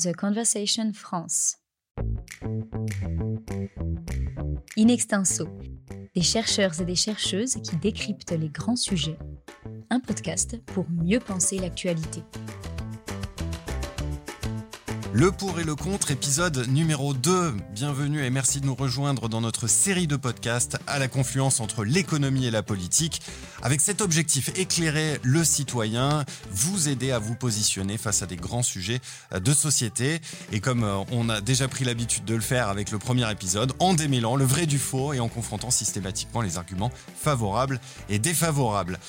The 0.00 0.14
Conversation 0.14 0.92
France. 0.92 1.56
In 4.76 4.86
extenso, 4.86 5.48
des 6.14 6.22
chercheurs 6.22 6.80
et 6.80 6.84
des 6.84 6.94
chercheuses 6.94 7.56
qui 7.64 7.74
décryptent 7.78 8.30
les 8.30 8.48
grands 8.48 8.76
sujets. 8.76 9.18
Un 9.90 9.98
podcast 9.98 10.56
pour 10.66 10.88
mieux 10.88 11.18
penser 11.18 11.58
l'actualité. 11.58 12.22
Le 15.18 15.32
pour 15.32 15.58
et 15.58 15.64
le 15.64 15.74
contre, 15.74 16.12
épisode 16.12 16.68
numéro 16.68 17.12
2. 17.12 17.52
Bienvenue 17.72 18.24
et 18.24 18.30
merci 18.30 18.60
de 18.60 18.66
nous 18.66 18.76
rejoindre 18.76 19.28
dans 19.28 19.40
notre 19.40 19.66
série 19.66 20.06
de 20.06 20.14
podcasts 20.14 20.78
à 20.86 21.00
la 21.00 21.08
confluence 21.08 21.58
entre 21.58 21.84
l'économie 21.84 22.46
et 22.46 22.52
la 22.52 22.62
politique. 22.62 23.20
Avec 23.60 23.80
cet 23.80 24.00
objectif, 24.00 24.56
éclairer 24.56 25.18
le 25.24 25.42
citoyen, 25.42 26.24
vous 26.52 26.88
aider 26.88 27.10
à 27.10 27.18
vous 27.18 27.34
positionner 27.34 27.98
face 27.98 28.22
à 28.22 28.26
des 28.26 28.36
grands 28.36 28.62
sujets 28.62 29.00
de 29.34 29.52
société. 29.52 30.20
Et 30.52 30.60
comme 30.60 30.84
euh, 30.84 30.98
on 31.10 31.28
a 31.28 31.40
déjà 31.40 31.66
pris 31.66 31.84
l'habitude 31.84 32.24
de 32.24 32.36
le 32.36 32.40
faire 32.40 32.68
avec 32.68 32.92
le 32.92 33.00
premier 33.00 33.28
épisode, 33.28 33.72
en 33.80 33.94
démêlant 33.94 34.36
le 34.36 34.44
vrai 34.44 34.66
du 34.66 34.78
faux 34.78 35.14
et 35.14 35.18
en 35.18 35.26
confrontant 35.26 35.72
systématiquement 35.72 36.42
les 36.42 36.58
arguments 36.58 36.92
favorables 37.20 37.80
et 38.08 38.20
défavorables. 38.20 39.00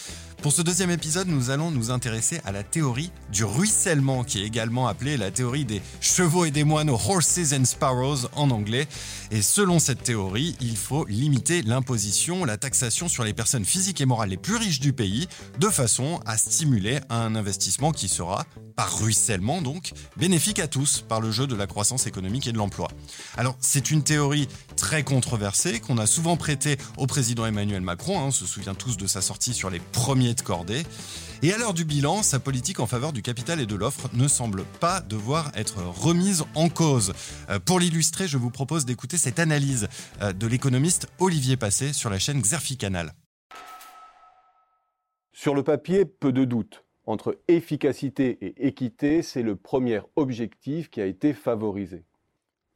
Pour 0.42 0.54
ce 0.54 0.62
deuxième 0.62 0.90
épisode, 0.90 1.28
nous 1.28 1.50
allons 1.50 1.70
nous 1.70 1.92
intéresser 1.92 2.40
à 2.46 2.54
la 2.54 2.64
théorie 2.64 3.12
du 3.30 3.44
ruissellement, 3.44 4.24
qui 4.24 4.40
est 4.40 4.46
également 4.46 4.88
appelée 4.88 5.18
la 5.18 5.32
théorie 5.32 5.66
des 5.66 5.82
chevaux 6.00 6.46
et 6.46 6.52
des 6.52 6.64
moines, 6.64 6.90
horses 6.90 7.52
and 7.52 7.66
sparrows 7.66 8.26
en 8.38 8.50
anglais. 8.50 8.88
Et 9.32 9.42
selon 9.42 9.80
cette 9.80 10.02
théorie, 10.02 10.56
il 10.62 10.78
faut 10.78 11.06
limiter 11.06 11.62
l'imposition, 11.62 12.46
la 12.46 12.58
taxation 12.58 13.10
sur 13.10 13.26
les 13.26 13.34
personnes 13.34 13.66
physiques 13.66 14.00
et 14.00 14.06
morales 14.06 14.30
les 14.30 14.38
plus 14.38 14.56
riches 14.56 14.80
du 14.80 14.94
pays, 14.94 15.28
de 15.60 15.68
façon 15.68 16.22
à 16.26 16.38
stimuler 16.38 17.00
un 17.10 17.36
investissement 17.36 17.92
qui 17.92 18.08
sera, 18.08 18.46
par 18.78 18.98
ruissellement 18.98 19.62
donc, 19.62 19.92
bénéfique 20.16 20.60
à 20.60 20.70
tous 20.70 21.04
par 21.06 21.20
le 21.20 21.32
jeu 21.32 21.48
de 21.48 21.56
la 21.56 21.68
croissance 21.68 22.08
économique 22.08 22.48
et 22.48 22.54
de 22.54 22.58
l'emploi. 22.58 22.88
Alors 23.36 23.58
c'est 23.60 23.92
une 23.92 24.04
théorie 24.04 24.48
très 24.78 25.04
controversée 25.04 25.82
qu'on 25.82 25.98
a 25.98 26.08
souvent 26.08 26.38
prêtée 26.38 26.78
au 26.96 27.06
président 27.06 27.46
Emmanuel 27.46 27.82
Macron, 27.82 28.18
hein, 28.18 28.24
on 28.28 28.32
se 28.32 28.46
souvient 28.46 28.76
tous 28.76 28.96
de 28.96 29.06
sa 29.06 29.20
sortie 29.20 29.54
sur 29.54 29.70
les 29.70 29.80
premiers 29.80 30.29
de 30.34 30.42
cordée. 30.42 30.84
Et 31.42 31.54
à 31.54 31.58
l'heure 31.58 31.74
du 31.74 31.86
bilan, 31.86 32.22
sa 32.22 32.40
politique 32.40 32.80
en 32.82 32.86
faveur 32.86 33.14
du 33.14 33.22
capital 33.22 33.62
et 33.62 33.66
de 33.66 33.76
l'offre 33.76 34.10
ne 34.14 34.28
semble 34.28 34.66
pas 34.82 35.00
devoir 35.00 35.52
être 35.56 35.82
remise 35.84 36.44
en 36.54 36.68
cause. 36.68 37.14
Euh, 37.50 37.60
pour 37.60 37.80
l'illustrer, 37.80 38.28
je 38.28 38.38
vous 38.38 38.50
propose 38.50 38.86
d'écouter 38.86 39.18
cette 39.18 39.40
analyse 39.40 39.88
euh, 40.22 40.34
de 40.34 40.48
l'économiste 40.48 41.08
Olivier 41.20 41.56
Passé 41.56 41.94
sur 41.94 42.10
la 42.10 42.20
chaîne 42.20 42.42
Xerfi 42.42 42.76
Canal. 42.76 43.14
Sur 45.32 45.56
le 45.56 45.64
papier, 45.64 46.04
peu 46.04 46.34
de 46.34 46.44
doute. 46.44 46.84
Entre 47.06 47.40
efficacité 47.48 48.38
et 48.42 48.68
équité, 48.68 49.22
c'est 49.22 49.42
le 49.42 49.56
premier 49.56 50.02
objectif 50.18 50.90
qui 50.90 51.00
a 51.00 51.06
été 51.06 51.34
favorisé. 51.34 52.04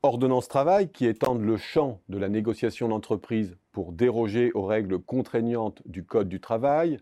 Ordonnance 0.02 0.48
travail 0.48 0.90
qui 0.92 1.06
étendent 1.06 1.44
le 1.44 1.58
champ 1.58 2.02
de 2.10 2.18
la 2.18 2.30
négociation 2.30 2.88
d'entreprise 2.88 3.58
pour 3.74 3.92
déroger 3.92 4.52
aux 4.54 4.66
règles 4.66 5.00
contraignantes 5.00 5.82
du 5.86 6.04
Code 6.04 6.30
du 6.30 6.40
travail, 6.40 7.00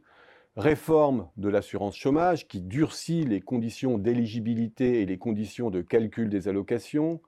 réforme 0.58 1.30
de 1.38 1.50
l'assurance 1.50 1.96
chômage 1.96 2.48
qui 2.48 2.62
durcit 2.62 3.24
les 3.24 3.42
conditions 3.42 3.98
d'éligibilité 3.98 5.02
et 5.02 5.06
les 5.06 5.18
conditions 5.18 5.70
de 5.70 5.82
calcul 5.82 6.30
des 6.30 6.48
allocations, 6.48 7.22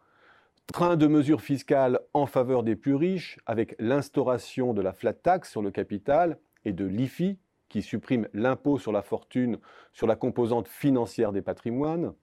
train 0.67 0.95
de 0.95 1.07
mesures 1.07 1.41
fiscales 1.41 1.99
en 2.13 2.25
faveur 2.25 2.63
des 2.63 2.75
plus 2.75 2.95
riches 2.95 3.39
avec 3.45 3.75
l'instauration 3.79 4.73
de 4.73 4.81
la 4.81 4.93
flat 4.93 5.13
tax 5.13 5.51
sur 5.51 5.61
le 5.61 5.71
capital 5.71 6.37
et 6.65 6.73
de 6.73 6.85
l'IFI 6.85 7.37
qui 7.69 7.81
supprime 7.81 8.27
l'impôt 8.33 8.77
sur 8.77 8.91
la 8.91 9.01
fortune 9.01 9.57
sur 9.93 10.07
la 10.07 10.15
composante 10.15 10.67
financière 10.67 11.31
des 11.31 11.41
patrimoines, 11.41 12.13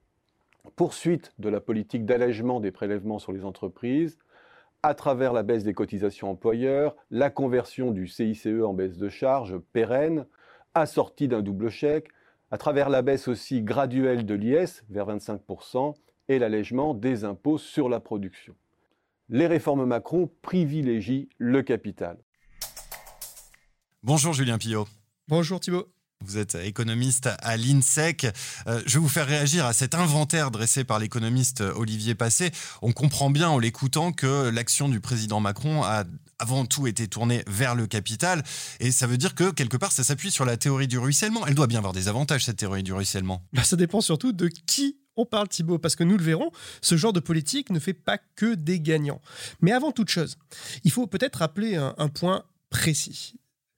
poursuite 0.76 1.32
de 1.38 1.48
la 1.48 1.60
politique 1.60 2.04
d'allègement 2.04 2.60
des 2.60 2.70
prélèvements 2.70 3.18
sur 3.18 3.32
les 3.32 3.44
entreprises, 3.44 4.18
à 4.82 4.94
travers 4.94 5.32
la 5.32 5.42
baisse 5.42 5.64
des 5.64 5.74
cotisations 5.74 6.30
employeurs, 6.30 6.96
la 7.10 7.30
conversion 7.30 7.90
du 7.90 8.06
CICE 8.06 8.46
en 8.64 8.72
baisse 8.72 8.96
de 8.96 9.08
charges 9.08 9.58
pérenne, 9.72 10.26
assortie 10.74 11.28
d'un 11.28 11.42
double 11.42 11.70
chèque, 11.70 12.08
à 12.50 12.58
travers 12.58 12.88
la 12.88 13.02
baisse 13.02 13.28
aussi 13.28 13.62
graduelle 13.62 14.26
de 14.26 14.34
l'IS 14.34 14.82
vers 14.88 15.06
25% 15.06 15.94
et 16.28 16.38
l'allègement 16.38 16.94
des 16.94 17.24
impôts 17.24 17.58
sur 17.58 17.88
la 17.88 18.00
production. 18.00 18.54
Les 19.28 19.46
réformes 19.46 19.84
Macron 19.84 20.30
privilégient 20.42 21.28
le 21.38 21.62
capital. 21.62 22.18
Bonjour 24.02 24.32
Julien 24.32 24.58
Pillot. 24.58 24.86
Bonjour 25.28 25.60
Thibault. 25.60 25.86
Vous 26.22 26.36
êtes 26.36 26.54
économiste 26.54 27.30
à 27.40 27.56
l'INSEC. 27.56 28.26
Euh, 28.66 28.82
je 28.84 28.94
vais 28.94 29.00
vous 29.00 29.08
faire 29.08 29.26
réagir 29.26 29.64
à 29.64 29.72
cet 29.72 29.94
inventaire 29.94 30.50
dressé 30.50 30.84
par 30.84 30.98
l'économiste 30.98 31.62
Olivier 31.62 32.14
Passé. 32.14 32.50
On 32.82 32.92
comprend 32.92 33.30
bien 33.30 33.48
en 33.48 33.58
l'écoutant 33.58 34.12
que 34.12 34.50
l'action 34.50 34.90
du 34.90 35.00
président 35.00 35.40
Macron 35.40 35.82
a 35.82 36.04
avant 36.38 36.66
tout 36.66 36.86
été 36.86 37.08
tournée 37.08 37.42
vers 37.46 37.74
le 37.74 37.86
capital. 37.86 38.42
Et 38.80 38.92
ça 38.92 39.06
veut 39.06 39.16
dire 39.16 39.34
que 39.34 39.50
quelque 39.50 39.78
part, 39.78 39.92
ça 39.92 40.04
s'appuie 40.04 40.30
sur 40.30 40.44
la 40.44 40.58
théorie 40.58 40.88
du 40.88 40.98
ruissellement. 40.98 41.46
Elle 41.46 41.54
doit 41.54 41.66
bien 41.66 41.78
avoir 41.78 41.94
des 41.94 42.08
avantages, 42.08 42.44
cette 42.44 42.58
théorie 42.58 42.82
du 42.82 42.92
ruissellement. 42.92 43.42
Bah, 43.54 43.64
ça 43.64 43.76
dépend 43.76 44.02
surtout 44.02 44.32
de 44.32 44.48
qui 44.48 44.98
on 45.16 45.26
parle 45.26 45.48
Thibault, 45.48 45.78
parce 45.78 45.96
que 45.96 46.04
nous 46.04 46.16
le 46.16 46.24
verrons, 46.24 46.50
ce 46.80 46.96
genre 46.96 47.12
de 47.12 47.20
politique 47.20 47.70
ne 47.70 47.78
fait 47.78 47.92
pas 47.92 48.18
que 48.36 48.54
des 48.54 48.80
gagnants. 48.80 49.20
Mais 49.60 49.72
avant 49.72 49.92
toute 49.92 50.08
chose, 50.08 50.38
il 50.84 50.90
faut 50.90 51.06
peut-être 51.06 51.36
rappeler 51.36 51.76
un 51.76 52.08
point 52.08 52.44
précis. 52.70 53.34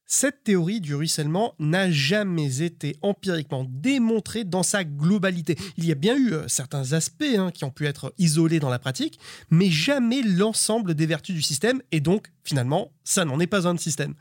Cette 0.07 0.45
théorie 0.45 0.81
du 0.81 0.95
ruissellement 0.95 1.55
n'a 1.59 1.91
jamais 1.91 2.63
été 2.63 2.97
empiriquement 3.03 3.67
démontrée 3.69 4.45
dans 4.45 4.63
sa 4.63 4.85
globalité. 4.85 5.57
Il 5.77 5.87
y 5.87 5.93
a 5.93 5.95
bien 5.95 6.17
eu 6.17 6.35
euh, 6.35 6.49
certains 6.49 6.93
aspects 6.93 7.25
hein, 7.37 7.51
qui 7.51 7.65
ont 7.65 7.71
pu 7.71 7.87
être 7.87 8.12
isolés 8.19 8.61
dans 8.61 8.69
la 8.69 8.79
pratique, 8.79 9.19
mais 9.51 9.71
jamais 9.71 10.23
l'ensemble 10.23 10.95
des 10.95 11.07
vertus 11.07 11.35
du 11.35 11.43
système, 11.43 11.81
et 11.93 12.01
donc 12.01 12.31
finalement, 12.45 12.93
ça 13.05 13.25
n'en 13.25 13.41
est 13.41 13.47
pas 13.47 13.67
un 13.67 13.77
système. 13.77 14.15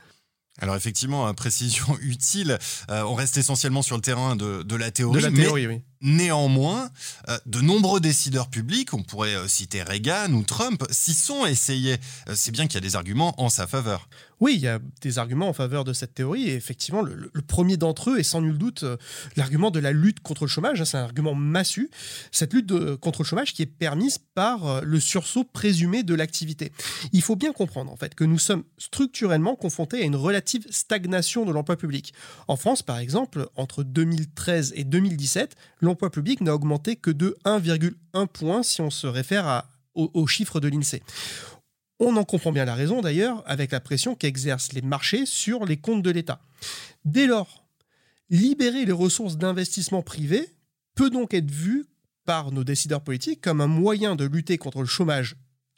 Alors 0.59 0.75
effectivement, 0.75 1.31
précision 1.33 1.97
utile, 2.01 2.57
euh, 2.89 3.03
on 3.03 3.15
reste 3.15 3.37
essentiellement 3.37 3.81
sur 3.81 3.95
le 3.95 4.01
terrain 4.01 4.35
de, 4.35 4.75
la 4.75 4.91
théorie. 4.91 5.21
De 5.21 5.27
la 5.27 5.31
théorie, 5.31 5.67
oui. 5.67 5.81
Néanmoins, 6.01 6.89
euh, 7.29 7.37
de 7.45 7.61
nombreux 7.61 7.99
décideurs 7.99 8.49
publics, 8.49 8.93
on 8.95 9.03
pourrait 9.03 9.35
euh, 9.35 9.47
citer 9.47 9.83
Reagan 9.83 10.31
ou 10.33 10.43
Trump, 10.43 10.83
s'y 10.89 11.13
sont 11.13 11.45
essayés. 11.45 11.97
Euh, 12.27 12.33
c'est 12.35 12.51
bien 12.51 12.65
qu'il 12.65 12.75
y 12.75 12.77
a 12.77 12.81
des 12.81 12.95
arguments 12.95 13.39
en 13.39 13.49
sa 13.49 13.67
faveur. 13.67 14.09
Oui, 14.39 14.53
il 14.55 14.61
y 14.61 14.67
a 14.67 14.79
des 15.01 15.19
arguments 15.19 15.49
en 15.49 15.53
faveur 15.53 15.83
de 15.83 15.93
cette 15.93 16.15
théorie. 16.15 16.49
Et 16.49 16.55
effectivement, 16.55 17.03
le, 17.03 17.29
premier 17.47 17.77
d'entre 17.77 18.09
eux 18.09 18.17
est 18.17 18.23
sans 18.23 18.41
nul 18.41 18.57
doute 18.57 18.83
l'argument 19.35 19.69
de 19.69 19.79
la 19.79 19.91
lutte 19.91 20.19
contre 20.21 20.45
le 20.45 20.47
chômage. 20.47 20.81
Hein, 20.81 20.85
c'est 20.85 20.97
un 20.97 21.03
argument 21.03 21.35
massu. 21.35 21.91
Cette 22.31 22.51
lutte 22.51 22.95
contre 22.95 23.21
le 23.21 23.27
chômage 23.27 23.53
qui 23.53 23.61
est 23.61 23.67
permise 23.67 24.17
par 24.17 24.81
le 24.81 24.99
sursaut 24.99 25.43
présumé 25.43 26.01
de 26.01 26.15
l'activité. 26.15 26.71
Il 27.13 27.21
faut 27.21 27.35
bien 27.35 27.53
comprendre 27.53 27.91
en 27.91 27.95
fait 27.95 28.15
que 28.15 28.23
nous 28.23 28.39
sommes 28.39 28.63
structurellement 28.79 29.55
confrontés 29.55 30.01
à 30.01 30.05
une 30.05 30.15
relative 30.15 30.65
stagnation 30.71 31.45
de 31.45 31.51
l'emploi 31.51 31.75
public. 31.75 32.11
En 32.47 32.55
France, 32.55 32.81
par 32.81 32.97
exemple, 32.97 33.47
entre 33.55 33.83
2013 33.83 34.73
et 34.75 34.85
2017, 34.85 35.55
public 35.95 36.41
n'a 36.41 36.53
augmenté 36.53 36.95
que 36.95 37.11
de 37.11 37.37
1,1 37.45 38.27
point 38.27 38.63
si 38.63 38.81
on 38.81 38.89
se 38.89 39.07
réfère 39.07 39.63
aux, 39.93 40.27
chiffres 40.27 40.59
de 40.59 40.67
l'INSEE. 40.67 41.01
On 41.99 42.15
en 42.15 42.23
comprend 42.23 42.51
bien 42.51 42.65
la 42.65 42.75
raison 42.75 43.01
d'ailleurs 43.01 43.43
avec 43.45 43.71
la 43.71 43.79
pression 43.79 44.15
qu'exercent 44.15 44.73
les 44.73 44.81
marchés 44.81 45.25
sur 45.25 45.65
les 45.65 45.77
comptes 45.77 46.01
de 46.01 46.09
l'État. 46.09 46.41
Dès 47.05 47.27
lors, 47.27 47.65
libérer 48.29 48.85
les 48.85 48.91
ressources 48.91 49.37
d'investissement 49.37 50.01
privé 50.01 50.47
peut 50.95 51.09
donc 51.09 51.33
être 51.33 51.51
vu 51.51 51.85
par 52.25 52.51
nos 52.51 52.63
décideurs 52.63 53.01
politiques 53.01 53.41
comme 53.41 53.61
un 53.61 53.67
moyen 53.67 54.15
de 54.15 54.25
lutter 54.25 54.57
contre 54.57 54.79
le 54.79 54.87
chômage 54.87 55.35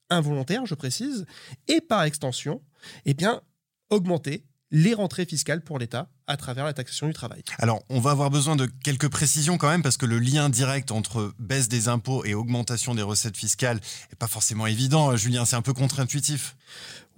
involontaire, 0.09 0.65
je 0.65 0.75
précise, 0.75 1.25
et 1.67 1.81
par 1.81 2.03
extension, 2.03 2.61
eh 3.05 3.13
bien, 3.13 3.41
augmenter 3.89 4.45
les 4.73 4.95
rentrées 4.95 5.25
fiscales 5.25 5.61
pour 5.61 5.77
l'État 5.77 6.09
à 6.25 6.35
travers 6.35 6.65
la 6.65 6.73
taxation 6.73 7.05
du 7.05 7.13
travail. 7.13 7.43
Alors, 7.59 7.83
on 7.89 7.99
va 7.99 8.09
avoir 8.09 8.31
besoin 8.31 8.55
de 8.55 8.65
quelques 8.83 9.07
précisions 9.07 9.57
quand 9.59 9.69
même, 9.69 9.83
parce 9.83 9.97
que 9.97 10.07
le 10.07 10.17
lien 10.17 10.49
direct 10.49 10.91
entre 10.91 11.33
baisse 11.37 11.69
des 11.69 11.87
impôts 11.87 12.25
et 12.25 12.33
augmentation 12.33 12.95
des 12.95 13.03
recettes 13.03 13.37
fiscales 13.37 13.79
n'est 14.09 14.17
pas 14.17 14.27
forcément 14.27 14.65
évident. 14.65 15.15
Julien, 15.15 15.45
c'est 15.45 15.55
un 15.55 15.61
peu 15.61 15.73
contre-intuitif. 15.73 16.57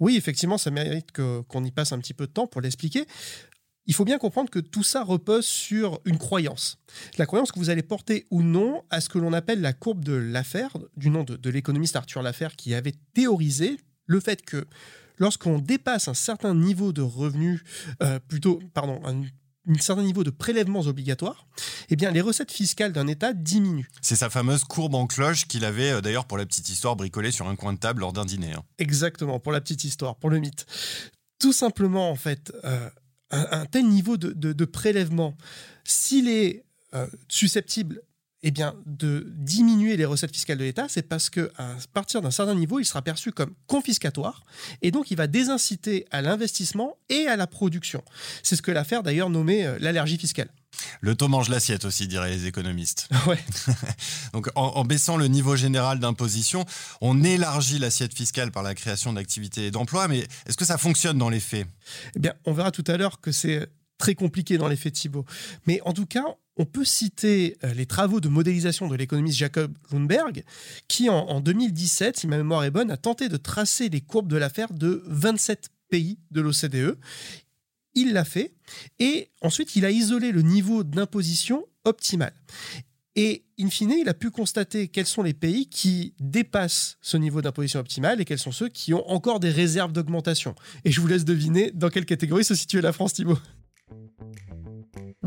Oui, 0.00 0.16
effectivement, 0.16 0.58
ça 0.58 0.70
mérite 0.70 1.12
qu'on 1.12 1.64
y 1.64 1.70
passe 1.70 1.92
un 1.92 1.98
petit 1.98 2.12
peu 2.12 2.26
de 2.26 2.32
temps 2.32 2.46
pour 2.46 2.60
l'expliquer. 2.60 3.06
Il 3.86 3.94
faut 3.94 4.04
bien 4.04 4.18
comprendre 4.18 4.50
que 4.50 4.58
tout 4.58 4.82
ça 4.82 5.02
repose 5.02 5.46
sur 5.46 6.00
une 6.04 6.18
croyance. 6.18 6.78
La 7.16 7.24
croyance 7.24 7.52
que 7.52 7.58
vous 7.58 7.70
allez 7.70 7.84
porter 7.84 8.26
ou 8.30 8.42
non 8.42 8.82
à 8.90 9.00
ce 9.00 9.08
que 9.08 9.18
l'on 9.18 9.32
appelle 9.32 9.62
la 9.62 9.72
courbe 9.72 10.04
de 10.04 10.12
l'affaire, 10.12 10.76
du 10.98 11.08
nom 11.08 11.24
de, 11.24 11.36
de 11.36 11.50
l'économiste 11.50 11.96
Arthur 11.96 12.20
Laffer, 12.20 12.48
qui 12.56 12.74
avait 12.74 12.94
théorisé 13.14 13.78
le 14.04 14.20
fait 14.20 14.44
que 14.44 14.66
lorsqu'on 15.18 15.58
dépasse 15.58 16.08
un 16.08 16.14
certain 16.14 16.54
niveau 16.54 16.92
de 16.92 17.02
revenus, 17.02 17.62
euh, 18.02 18.18
plutôt, 18.18 18.60
pardon, 18.74 19.00
un, 19.04 19.22
certain 19.80 20.02
niveau 20.02 20.22
de 20.22 20.30
prélèvements 20.30 20.80
obligatoires, 20.80 21.46
eh 21.88 21.96
bien, 21.96 22.10
les 22.10 22.20
recettes 22.20 22.52
fiscales 22.52 22.92
d'un 22.92 23.06
État 23.08 23.32
diminuent. 23.32 23.88
C'est 24.00 24.16
sa 24.16 24.30
fameuse 24.30 24.64
courbe 24.64 24.94
en 24.94 25.06
cloche 25.06 25.46
qu'il 25.46 25.64
avait 25.64 25.90
euh, 25.90 26.00
d'ailleurs 26.00 26.26
pour 26.26 26.38
la 26.38 26.46
petite 26.46 26.68
histoire 26.68 26.96
bricolée 26.96 27.32
sur 27.32 27.48
un 27.48 27.56
coin 27.56 27.72
de 27.72 27.78
table 27.78 28.00
lors 28.00 28.12
d'un 28.12 28.24
dîner. 28.24 28.52
Hein. 28.52 28.62
Exactement, 28.78 29.40
pour 29.40 29.52
la 29.52 29.60
petite 29.60 29.84
histoire, 29.84 30.16
pour 30.16 30.30
le 30.30 30.38
mythe. 30.38 30.66
Tout 31.38 31.52
simplement, 31.52 32.10
en 32.10 32.16
fait, 32.16 32.52
euh, 32.64 32.88
un, 33.30 33.66
tel 33.66 33.86
niveau 33.88 34.16
de, 34.16 34.64
prélèvement, 34.64 35.36
s'il 35.84 36.28
est 36.28 36.64
susceptible 37.28 38.00
eh 38.42 38.50
bien, 38.50 38.74
de 38.86 39.26
diminuer 39.36 39.96
les 39.96 40.04
recettes 40.04 40.32
fiscales 40.32 40.58
de 40.58 40.64
l'État, 40.64 40.86
c'est 40.88 41.02
parce 41.02 41.30
qu'à 41.30 41.48
partir 41.92 42.22
d'un 42.22 42.30
certain 42.30 42.54
niveau, 42.54 42.78
il 42.78 42.84
sera 42.84 43.02
perçu 43.02 43.32
comme 43.32 43.54
confiscatoire 43.66 44.44
et 44.82 44.90
donc 44.90 45.10
il 45.10 45.16
va 45.16 45.26
désinciter 45.26 46.06
à 46.10 46.22
l'investissement 46.22 46.96
et 47.08 47.26
à 47.26 47.36
la 47.36 47.46
production. 47.46 48.02
C'est 48.42 48.56
ce 48.56 48.62
que 48.62 48.70
l'affaire 48.70 49.02
d'ailleurs 49.02 49.30
nommée 49.30 49.66
euh, 49.66 49.78
l'allergie 49.80 50.18
fiscale. 50.18 50.48
Le 51.00 51.14
taux 51.14 51.28
mange 51.28 51.48
l'assiette 51.48 51.86
aussi, 51.86 52.06
diraient 52.06 52.30
les 52.30 52.46
économistes. 52.46 53.08
Ouais. 53.26 53.42
Donc 54.32 54.48
en, 54.54 54.84
baissant 54.84 55.16
le 55.16 55.26
niveau 55.26 55.56
général 55.56 55.98
d'imposition, 55.98 56.64
on 57.00 57.24
élargit 57.24 57.78
l'assiette 57.78 58.14
fiscale 58.14 58.52
par 58.52 58.62
la 58.62 58.74
création 58.74 59.12
d'activités 59.12 59.66
et 59.66 59.70
d'emplois, 59.70 60.06
mais 60.06 60.26
est-ce 60.46 60.56
que 60.56 60.64
ça 60.64 60.78
fonctionne 60.78 61.18
dans 61.18 61.30
les 61.30 61.40
faits? 61.40 61.66
Eh 62.14 62.20
bien, 62.20 62.34
on 62.44 62.52
verra 62.52 62.70
tout 62.70 62.84
à 62.86 62.96
l'heure 62.96 63.20
que 63.20 63.32
c'est 63.32 63.68
très 63.98 64.14
compliqué 64.14 64.58
dans 64.58 64.68
les 64.68 64.76
faits 64.76 64.94
Thibault. 64.94 65.24
Mais 65.66 65.80
en 65.84 65.92
tout 65.92 66.06
cas, 66.06 66.36
on 66.56 66.64
peut 66.64 66.84
citer 66.84 67.56
euh, 67.64 67.74
les 67.74 67.86
travaux 67.86 68.20
de 68.20 68.28
modélisation 68.28 68.88
de 68.88 68.96
l'économiste 68.96 69.38
Jacob 69.38 69.76
Lundberg, 69.92 70.44
qui 70.88 71.08
en, 71.08 71.40
2017, 71.40 72.16
si 72.16 72.26
ma 72.26 72.36
mémoire 72.36 72.64
est 72.64 72.70
bonne, 72.70 72.90
a 72.90 72.96
tenté 72.96 73.28
de 73.28 73.36
tracer 73.36 73.88
les 73.88 74.00
courbes 74.00 74.28
de 74.28 74.36
l'affaire 74.36 74.72
de 74.72 75.02
27 75.06 75.70
pays 75.88 76.18
de 76.30 76.40
l'OCDE. 76.40 76.98
Il 77.94 78.12
l'a 78.12 78.24
fait 78.24 78.54
et 78.98 79.30
ensuite 79.40 79.76
il 79.76 79.84
a 79.84 79.90
isolé 79.90 80.32
le 80.32 80.42
niveau 80.42 80.84
d'imposition 80.84 81.64
optimal. 81.84 82.32
Et 83.18 83.44
in 83.58 83.70
fine, 83.70 83.92
il 83.92 84.08
a 84.10 84.14
pu 84.14 84.30
constater 84.30 84.88
quels 84.88 85.06
sont 85.06 85.22
les 85.22 85.32
pays 85.32 85.68
qui 85.68 86.12
dépassent 86.20 86.98
ce 87.00 87.16
niveau 87.16 87.40
d'imposition 87.40 87.80
optimal 87.80 88.20
et 88.20 88.26
quels 88.26 88.38
sont 88.38 88.52
ceux 88.52 88.68
qui 88.68 88.92
ont 88.92 89.08
encore 89.10 89.40
des 89.40 89.48
réserves 89.48 89.92
d'augmentation. 89.92 90.54
Et 90.84 90.92
je 90.92 91.00
vous 91.00 91.06
laisse 91.06 91.24
deviner 91.24 91.70
dans 91.70 91.88
quelle 91.88 92.04
catégorie 92.04 92.44
se 92.44 92.54
situe 92.54 92.82
la 92.82 92.92
France, 92.92 93.14
Thibault. 93.14 93.38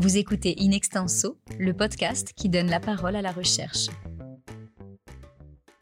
Vous 0.00 0.16
écoutez 0.16 0.56
In 0.58 0.70
Extenso, 0.70 1.36
le 1.58 1.74
podcast 1.74 2.32
qui 2.34 2.48
donne 2.48 2.70
la 2.70 2.80
parole 2.80 3.16
à 3.16 3.20
la 3.20 3.32
recherche. 3.32 3.88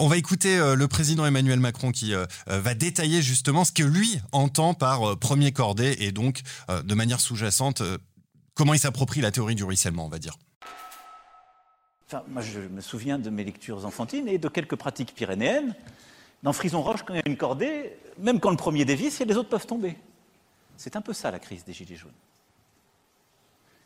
On 0.00 0.08
va 0.08 0.16
écouter 0.16 0.58
euh, 0.58 0.74
le 0.74 0.88
président 0.88 1.24
Emmanuel 1.24 1.60
Macron 1.60 1.92
qui 1.92 2.14
euh, 2.14 2.26
euh, 2.48 2.58
va 2.58 2.74
détailler 2.74 3.22
justement 3.22 3.64
ce 3.64 3.70
que 3.70 3.84
lui 3.84 4.18
entend 4.32 4.74
par 4.74 5.16
premier 5.20 5.52
cordé 5.52 5.98
et 6.00 6.10
donc 6.10 6.40
de 6.68 6.94
manière 6.96 7.20
sous-jacente 7.20 7.80
comment 8.54 8.74
il 8.74 8.80
s'approprie 8.80 9.20
la 9.20 9.30
théorie 9.30 9.54
du 9.54 9.62
ruissellement, 9.62 10.06
on 10.06 10.08
va 10.08 10.18
dire. 10.18 10.36
Enfin, 12.08 12.24
moi, 12.26 12.42
je 12.42 12.58
me 12.58 12.80
souviens 12.80 13.20
de 13.20 13.30
mes 13.30 13.44
lectures 13.44 13.86
enfantines 13.86 14.26
et 14.26 14.38
de 14.38 14.48
quelques 14.48 14.74
pratiques 14.74 15.14
pyrénéennes. 15.14 15.76
Dans 16.42 16.52
Frison 16.52 16.82
Roche, 16.82 17.04
quand 17.06 17.14
il 17.14 17.18
y 17.18 17.20
a 17.20 17.28
une 17.28 17.36
cordée, 17.36 17.92
même 18.18 18.40
quand 18.40 18.50
le 18.50 18.56
premier 18.56 18.84
dévisse, 18.84 19.20
les 19.20 19.36
autres 19.36 19.48
peuvent 19.48 19.66
tomber. 19.66 19.96
C'est 20.76 20.96
un 20.96 21.02
peu 21.02 21.12
ça 21.12 21.30
la 21.30 21.38
crise 21.38 21.64
des 21.64 21.72
Gilets 21.72 21.94
jaunes. 21.94 22.10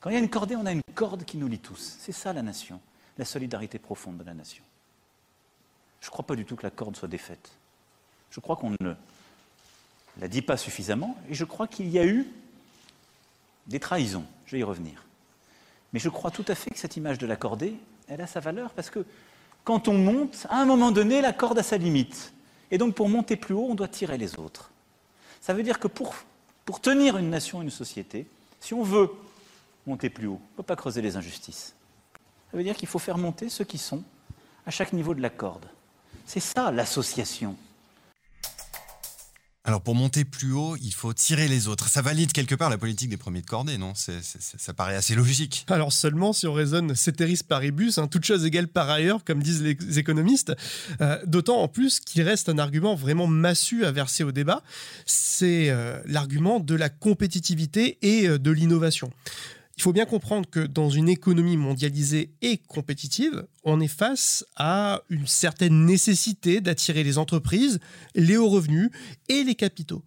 Quand 0.03 0.11
il 0.11 0.15
y 0.15 0.17
a 0.17 0.19
une 0.19 0.29
cordée, 0.29 0.57
on 0.57 0.67
a 0.67 0.73
une 0.73 0.83
corde 0.97 1.25
qui 1.25 1.37
nous 1.39 1.47
lie 1.47 1.61
tous. 1.61 1.97
C'est 2.01 2.13
ça 2.13 2.33
la 2.33 2.43
nation, 2.43 2.81
la 3.19 3.25
solidarité 3.25 3.79
profonde 3.79 4.19
de 4.19 4.25
la 4.25 4.35
nation. 4.35 4.65
Je 6.01 6.09
ne 6.09 6.11
crois 6.11 6.27
pas 6.27 6.35
du 6.35 6.45
tout 6.45 6.57
que 6.57 6.65
la 6.65 6.73
corde 6.73 6.97
soit 6.97 7.09
défaite. 7.09 7.53
Je 8.31 8.41
crois 8.41 8.57
qu'on 8.57 8.71
ne 8.71 8.95
la 10.19 10.27
dit 10.27 10.43
pas 10.43 10.57
suffisamment 10.57 11.17
et 11.31 11.35
je 11.35 11.45
crois 11.45 11.69
qu'il 11.69 11.89
y 11.89 12.01
a 12.01 12.05
eu 12.05 12.27
des 13.69 13.79
trahisons. 13.79 14.25
Je 14.45 14.57
vais 14.57 14.61
y 14.61 14.65
revenir. 14.65 15.05
Mais 15.93 16.01
je 16.01 16.09
crois 16.09 16.33
tout 16.33 16.45
à 16.49 16.57
fait 16.57 16.71
que 16.71 16.79
cette 16.79 16.97
image 16.97 17.19
de 17.19 17.27
la 17.27 17.37
cordée, 17.37 17.77
elle 18.09 18.21
a 18.23 18.27
sa 18.27 18.41
valeur 18.41 18.73
parce 18.73 18.91
que 18.91 19.07
quand 19.63 19.87
on 19.87 19.95
monte, 19.95 20.49
à 20.51 20.61
un 20.61 20.65
moment 20.65 20.91
donné, 20.91 21.21
la 21.21 21.33
corde 21.33 21.59
a 21.59 21.63
sa 21.63 21.77
limite. 21.77 22.33
Et 22.73 22.79
donc 22.79 22.97
pour 22.97 23.09
monter 23.09 23.37
plus 23.37 23.55
haut, 23.55 23.69
on 23.71 23.77
doit 23.77 23.87
tirer 23.87 24.19
les 24.19 24.37
autres. 24.37 24.73
Ça 25.41 25.55
veut 25.55 25.63
dire 25.63 25.79
que 25.79 25.87
pour, 25.87 26.13
pour 26.65 26.81
tenir 26.81 27.19
une 27.19 27.31
nation, 27.31 27.63
une 27.63 27.71
société, 27.71 28.27
si 28.59 28.75
on 28.75 28.83
veut 28.83 29.09
monter 29.87 30.11
plus 30.11 30.27
haut. 30.27 30.41
On 30.41 30.53
ne 30.53 30.57
peut 30.57 30.63
pas 30.63 30.77
creuser 30.77 31.03
les 31.03 31.17
injustices. 31.17 31.75
Ça 32.51 32.57
veut 32.57 32.65
dire 32.65 32.77
qu'il 32.77 32.89
faut 32.89 32.99
faire 32.99 33.19
monter 33.19 33.49
ceux 33.49 33.65
qui 33.65 33.79
sont 33.79 34.03
à 34.67 34.71
chaque 34.71 34.93
niveau 34.93 35.15
de 35.15 35.21
la 35.21 35.31
corde. 35.31 35.67
C'est 36.27 36.41
ça 36.41 36.71
l'association. 36.71 37.57
Alors 39.65 39.81
pour 39.81 39.95
monter 39.95 40.25
plus 40.25 40.53
haut, 40.53 40.77
il 40.83 40.93
faut 40.93 41.13
tirer 41.13 41.47
les 41.47 41.69
autres. 41.69 41.89
Ça 41.89 42.03
valide 42.03 42.33
quelque 42.33 42.57
part 42.57 42.69
la 42.69 42.79
politique 42.79 43.09
des 43.09 43.17
premiers 43.17 43.43
de 43.43 43.47
cordée, 43.47 43.79
non? 43.79 43.93
Ça 43.95 44.75
paraît 44.75 44.97
assez 44.97 45.15
logique. 45.15 45.65
Alors 45.69 45.93
seulement 45.93 46.33
si 46.33 46.49
on 46.49 46.53
raisonne 46.53 46.97
ceteris 46.97 47.43
paribus, 47.47 47.99
hein, 47.99 48.09
toute 48.09 48.25
chose 48.25 48.45
égale 48.45 48.67
par 48.67 48.91
ailleurs, 48.91 49.23
comme 49.25 49.41
disent 49.41 49.63
les 49.63 49.99
économistes, 50.01 50.53
euh, 51.01 51.17
d'autant 51.27 51.61
en 51.61 51.69
plus 51.69 52.01
qu'il 52.01 52.23
reste 52.23 52.49
un 52.49 52.59
argument 52.59 52.97
vraiment 52.97 53.29
massu 53.29 53.85
à 53.85 53.93
verser 53.93 54.25
au 54.25 54.33
débat, 54.33 54.65
c'est 55.07 55.71
euh, 55.71 56.01
l'argument 56.07 56.59
de 56.59 56.75
la 56.75 56.89
compétitivité 56.89 57.99
et 58.03 58.29
euh, 58.29 58.39
de 58.39 58.51
l'innovation. 58.51 59.13
Il 59.83 59.87
faut 59.87 59.93
bien 59.93 60.07
comprendre 60.07 60.49
que 60.49 60.61
dans 60.61 60.91
une 60.91 61.09
économie 61.09 61.57
mondialisée 61.57 62.31
et 62.41 62.57
compétitive, 62.57 63.49
on 63.65 63.81
est 63.81 63.89
face 63.89 64.47
à 64.55 65.03
une 65.09 65.27
certaine 65.27 65.87
nécessité 65.87 66.61
d'attirer 66.61 67.03
les 67.03 67.19
entreprises, 67.19 67.81
les 68.15 68.37
hauts 68.37 68.49
revenus 68.49 68.91
et 69.29 69.43
les 69.43 69.57
capitaux. 69.57 70.05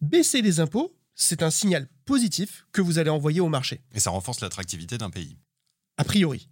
Baisser 0.00 0.40
les 0.40 0.60
impôts, 0.60 0.94
c'est 1.16 1.42
un 1.42 1.50
signal 1.50 1.88
positif 2.04 2.64
que 2.70 2.80
vous 2.80 3.00
allez 3.00 3.10
envoyer 3.10 3.40
au 3.40 3.48
marché. 3.48 3.80
Et 3.92 3.98
ça 3.98 4.10
renforce 4.10 4.40
l'attractivité 4.40 4.98
d'un 4.98 5.10
pays. 5.10 5.36
A 5.96 6.04
priori. 6.04 6.48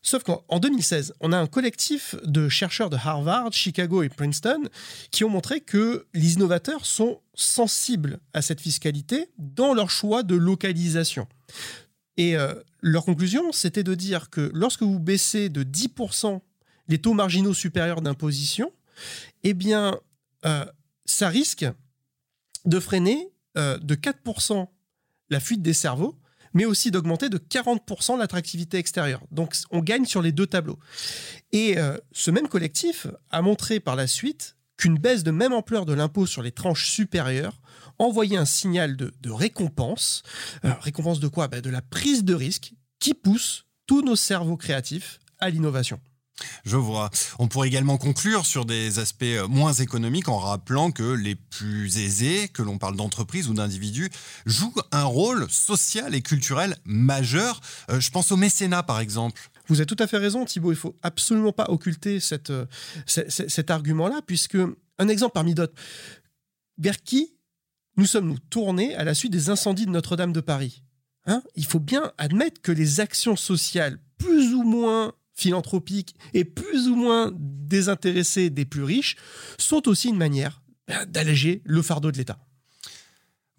Sauf 0.00 0.22
qu'en 0.22 0.58
2016, 0.58 1.12
on 1.20 1.32
a 1.32 1.36
un 1.36 1.46
collectif 1.46 2.16
de 2.24 2.48
chercheurs 2.48 2.88
de 2.88 2.96
Harvard, 2.96 3.52
Chicago 3.52 4.02
et 4.02 4.08
Princeton 4.08 4.62
qui 5.10 5.24
ont 5.24 5.28
montré 5.28 5.60
que 5.60 6.06
les 6.14 6.32
innovateurs 6.32 6.86
sont 6.86 7.20
sensibles 7.34 8.18
à 8.32 8.40
cette 8.40 8.62
fiscalité 8.62 9.28
dans 9.36 9.74
leur 9.74 9.90
choix 9.90 10.22
de 10.22 10.36
localisation. 10.36 11.28
Et 12.18 12.36
euh, 12.36 12.52
leur 12.80 13.04
conclusion, 13.04 13.52
c'était 13.52 13.84
de 13.84 13.94
dire 13.94 14.28
que 14.28 14.50
lorsque 14.52 14.82
vous 14.82 14.98
baissez 14.98 15.48
de 15.48 15.62
10% 15.62 16.40
les 16.88 16.98
taux 16.98 17.14
marginaux 17.14 17.54
supérieurs 17.54 18.02
d'imposition, 18.02 18.72
eh 19.44 19.54
bien, 19.54 19.98
euh, 20.44 20.66
ça 21.06 21.28
risque 21.28 21.64
de 22.64 22.80
freiner 22.80 23.30
euh, 23.56 23.78
de 23.78 23.94
4% 23.94 24.68
la 25.30 25.40
fuite 25.40 25.62
des 25.62 25.72
cerveaux, 25.72 26.18
mais 26.54 26.64
aussi 26.64 26.90
d'augmenter 26.90 27.28
de 27.28 27.38
40% 27.38 28.18
l'attractivité 28.18 28.78
extérieure. 28.78 29.22
Donc 29.30 29.54
on 29.70 29.80
gagne 29.80 30.06
sur 30.06 30.20
les 30.20 30.32
deux 30.32 30.46
tableaux. 30.46 30.78
Et 31.52 31.76
ce 32.12 32.30
même 32.30 32.48
collectif 32.48 33.06
a 33.30 33.42
montré 33.42 33.80
par 33.80 33.96
la 33.96 34.06
suite 34.06 34.56
qu'une 34.78 34.98
baisse 34.98 35.24
de 35.24 35.30
même 35.30 35.52
ampleur 35.52 35.84
de 35.84 35.92
l'impôt 35.92 36.24
sur 36.24 36.40
les 36.40 36.52
tranches 36.52 36.90
supérieures 36.90 37.60
envoyer 37.98 38.36
un 38.36 38.44
signal 38.44 38.96
de, 38.96 39.30
récompense. 39.30 40.22
Euh, 40.64 40.72
récompense 40.80 41.20
de 41.20 41.28
quoi? 41.28 41.48
Ben, 41.48 41.60
De 41.60 41.70
la 41.70 41.82
prise 41.82 42.24
de 42.24 42.34
risque 42.34 42.72
qui 43.00 43.12
pousse 43.12 43.66
tous 43.86 44.02
nos 44.02 44.16
cerveaux 44.16 44.56
créatifs 44.56 45.18
à 45.40 45.50
l'innovation. 45.50 46.00
Je 46.64 46.76
vois. 46.76 47.10
On 47.40 47.48
pourrait 47.48 47.66
également 47.66 47.96
conclure 47.96 48.46
sur 48.46 48.64
des 48.64 49.00
aspects 49.00 49.24
euh, 49.24 49.48
moins 49.48 49.72
économiques 49.72 50.28
en 50.28 50.38
rappelant 50.38 50.92
que 50.92 51.02
les 51.02 51.34
plus 51.34 51.98
aisés, 51.98 52.48
que 52.48 52.62
l'on 52.62 52.78
parle 52.78 52.96
d'entreprises 52.96 53.48
ou 53.48 53.54
d'individus, 53.54 54.10
jouent 54.46 54.74
un 54.92 55.04
rôle 55.04 55.50
social 55.50 56.14
et 56.14 56.22
culturel 56.22 56.76
majeur. 56.84 57.60
Euh, 57.90 57.98
je 57.98 58.10
pense 58.10 58.30
au 58.30 58.36
mécénat, 58.36 58.84
par 58.84 59.00
exemple. 59.00 59.50
Vous 59.68 59.80
avez 59.80 59.86
tout 59.86 59.96
à 59.98 60.06
fait 60.06 60.18
raison, 60.18 60.44
Thibault. 60.44 60.72
Il 60.72 60.78
faut 60.78 60.96
absolument 61.02 61.52
pas 61.52 61.66
occulter 61.68 62.20
cette, 62.20 62.52
cet 63.06 63.70
argument-là, 63.70 64.20
puisque 64.26 64.56
un 64.98 65.08
exemple 65.08 65.32
parmi 65.34 65.54
d'autres. 65.54 65.74
Vers 66.78 67.02
qui 67.02 67.34
nous 67.98 68.06
sommes-nous 68.06 68.38
tournés 68.50 68.94
à 68.94 69.04
la 69.04 69.12
suite 69.12 69.32
des 69.32 69.50
incendies 69.50 69.84
de 69.84 69.90
Notre-Dame 69.90 70.32
de 70.32 70.40
Paris? 70.40 70.84
Hein? 71.26 71.42
Il 71.56 71.66
faut 71.66 71.80
bien 71.80 72.12
admettre 72.16 72.62
que 72.62 72.72
les 72.72 73.00
actions 73.00 73.36
sociales 73.36 73.98
plus 74.18 74.54
ou 74.54 74.62
moins 74.62 75.12
philanthropiques 75.34 76.14
et 76.32 76.44
plus 76.44 76.88
ou 76.88 76.94
moins 76.94 77.32
désintéressées 77.34 78.50
des 78.50 78.64
plus 78.64 78.84
riches 78.84 79.16
sont 79.58 79.88
aussi 79.88 80.08
une 80.08 80.16
manière 80.16 80.62
ben, 80.86 81.04
d'alléger 81.06 81.60
le 81.64 81.82
fardeau 81.82 82.10
de 82.10 82.18
l'État. 82.18 82.38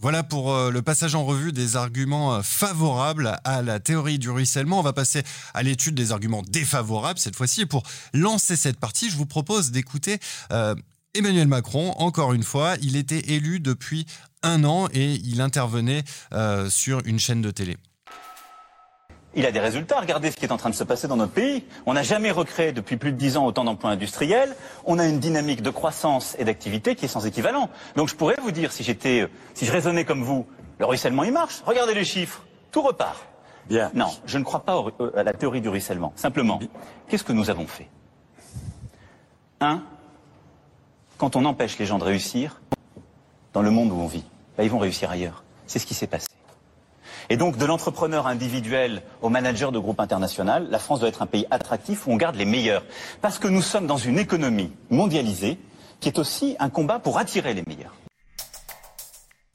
Voilà 0.01 0.23
pour 0.23 0.53
euh, 0.53 0.71
le 0.71 0.81
passage 0.81 1.13
en 1.13 1.25
revue 1.25 1.51
des 1.51 1.75
arguments 1.75 2.35
euh, 2.35 2.41
favorables 2.41 3.37
à 3.43 3.61
la 3.61 3.81
théorie 3.81 4.17
du 4.17 4.29
ruissellement. 4.29 4.79
On 4.79 4.83
va 4.83 4.93
passer 4.93 5.23
à 5.53 5.61
l'étude 5.61 5.93
des 5.93 6.13
arguments 6.13 6.41
défavorables 6.41 7.19
cette 7.19 7.35
fois-ci. 7.35 7.61
Et 7.61 7.65
pour 7.65 7.83
lancer 8.13 8.55
cette 8.55 8.79
partie, 8.79 9.09
je 9.09 9.17
vous 9.17 9.25
propose 9.25 9.71
d'écouter 9.71 10.19
euh, 10.53 10.73
Emmanuel 11.15 11.49
Macron, 11.49 11.91
encore 11.97 12.31
une 12.31 12.43
fois, 12.43 12.75
il 12.81 12.95
était 12.95 13.31
élu 13.31 13.59
depuis 13.59 14.05
un 14.41 14.63
an 14.63 14.87
et 14.93 15.15
il 15.15 15.41
intervenait 15.41 16.03
sur 16.69 17.01
une 17.05 17.19
chaîne 17.19 17.41
de 17.41 17.49
télé. 17.51 17.77
Il 19.35 19.45
a 19.45 19.51
des 19.51 19.59
résultats. 19.59 19.99
Regardez 19.99 20.31
ce 20.31 20.37
qui 20.37 20.45
est 20.45 20.51
en 20.51 20.57
train 20.57 20.69
de 20.69 20.75
se 20.75 20.83
passer 20.83 21.07
dans 21.07 21.15
notre 21.15 21.31
pays. 21.31 21.63
On 21.85 21.93
n'a 21.93 22.03
jamais 22.03 22.31
recréé 22.31 22.71
depuis 22.71 22.97
plus 22.97 23.11
de 23.11 23.17
dix 23.17 23.37
ans 23.37 23.45
autant 23.45 23.63
d'emplois 23.63 23.91
industriels. 23.91 24.55
On 24.85 24.97
a 24.97 25.05
une 25.05 25.19
dynamique 25.19 25.61
de 25.61 25.69
croissance 25.69 26.35
et 26.39 26.45
d'activité 26.45 26.95
qui 26.95 27.05
est 27.05 27.09
sans 27.09 27.25
équivalent. 27.25 27.69
Donc 27.95 28.09
je 28.09 28.15
pourrais 28.15 28.37
vous 28.41 28.51
dire, 28.51 28.71
si 28.71 28.83
j'étais, 28.83 29.27
si 29.53 29.65
je 29.65 29.71
raisonnais 29.71 30.03
comme 30.03 30.23
vous, 30.23 30.47
le 30.79 30.85
ruissellement 30.85 31.23
il 31.23 31.31
marche. 31.31 31.61
Regardez 31.65 31.93
les 31.93 32.05
chiffres, 32.05 32.43
tout 32.71 32.81
repart. 32.81 33.25
Bien. 33.67 33.91
Non, 33.93 34.07
je 34.25 34.39
ne 34.39 34.43
crois 34.43 34.61
pas 34.61 34.83
à 35.15 35.21
la 35.21 35.33
théorie 35.33 35.61
du 35.61 35.69
ruissellement. 35.69 36.11
Simplement, 36.15 36.59
qu'est-ce 37.07 37.23
que 37.23 37.33
nous 37.33 37.51
avons 37.51 37.67
fait? 37.67 37.87
Un, 39.61 39.83
quand 41.19 41.35
on 41.35 41.45
empêche 41.45 41.77
les 41.77 41.85
gens 41.85 41.99
de 41.99 42.03
réussir 42.03 42.61
dans 43.53 43.61
le 43.61 43.69
monde 43.69 43.91
où 43.91 43.95
on 43.95 44.07
vit, 44.07 44.23
bah, 44.57 44.63
ils 44.63 44.71
vont 44.71 44.79
réussir 44.79 45.11
ailleurs. 45.11 45.43
C'est 45.67 45.77
ce 45.77 45.85
qui 45.85 45.93
s'est 45.93 46.07
passé. 46.07 46.25
Et 47.29 47.37
donc, 47.37 47.57
de 47.57 47.65
l'entrepreneur 47.65 48.25
individuel 48.25 49.03
au 49.21 49.29
manager 49.29 49.71
de 49.71 49.77
groupe 49.77 49.99
international, 49.99 50.67
la 50.71 50.79
France 50.79 50.99
doit 50.99 51.09
être 51.09 51.21
un 51.21 51.27
pays 51.27 51.45
attractif 51.51 52.07
où 52.07 52.11
on 52.11 52.15
garde 52.15 52.35
les 52.35 52.45
meilleurs. 52.45 52.83
Parce 53.21 53.37
que 53.37 53.47
nous 53.47 53.61
sommes 53.61 53.85
dans 53.85 53.97
une 53.97 54.17
économie 54.17 54.71
mondialisée 54.89 55.59
qui 55.99 56.09
est 56.09 56.17
aussi 56.17 56.55
un 56.59 56.69
combat 56.69 56.97
pour 56.97 57.19
attirer 57.19 57.53
les 57.53 57.63
meilleurs. 57.67 57.93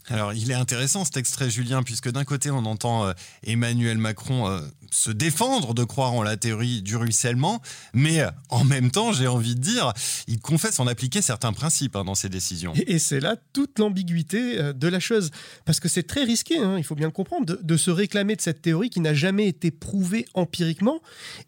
Alors, 0.08 0.34
il 0.34 0.50
est 0.50 0.54
intéressant 0.54 1.04
cet 1.04 1.16
extrait, 1.16 1.48
Julien, 1.48 1.82
puisque 1.82 2.10
d'un 2.10 2.24
côté, 2.24 2.50
on 2.50 2.66
entend 2.66 3.06
euh, 3.06 3.12
Emmanuel 3.42 3.96
Macron 3.96 4.48
euh, 4.48 4.60
se 4.90 5.10
défendre 5.10 5.72
de 5.72 5.82
croire 5.82 6.12
en 6.12 6.22
la 6.22 6.36
théorie 6.36 6.82
du 6.82 6.96
ruissellement, 6.96 7.62
mais 7.94 8.20
euh, 8.20 8.30
en 8.50 8.64
même 8.64 8.90
temps, 8.90 9.12
j'ai 9.12 9.26
envie 9.26 9.54
de 9.54 9.60
dire, 9.60 9.92
il 10.28 10.40
confesse 10.40 10.78
en 10.78 10.86
appliquer 10.86 11.22
certains 11.22 11.54
principes 11.54 11.96
hein, 11.96 12.04
dans 12.04 12.14
ses 12.14 12.28
décisions. 12.28 12.74
Et, 12.86 12.98
c'est 12.98 13.20
là 13.20 13.36
toute 13.52 13.78
l'ambiguïté 13.78 14.72
de 14.74 14.88
la 14.88 15.00
chose. 15.00 15.30
Parce 15.64 15.80
que 15.80 15.88
c'est 15.88 16.02
très 16.02 16.24
risqué, 16.24 16.58
hein, 16.58 16.76
il 16.76 16.84
faut 16.84 16.94
bien 16.94 17.06
le 17.06 17.12
comprendre, 17.12 17.46
de, 17.46 17.58
de, 17.62 17.76
se 17.76 17.90
réclamer 17.90 18.36
de 18.36 18.40
cette 18.40 18.62
théorie 18.62 18.90
qui 18.90 19.00
n'a 19.00 19.14
jamais 19.14 19.48
été 19.48 19.70
prouvée 19.70 20.26
empiriquement 20.34 21.00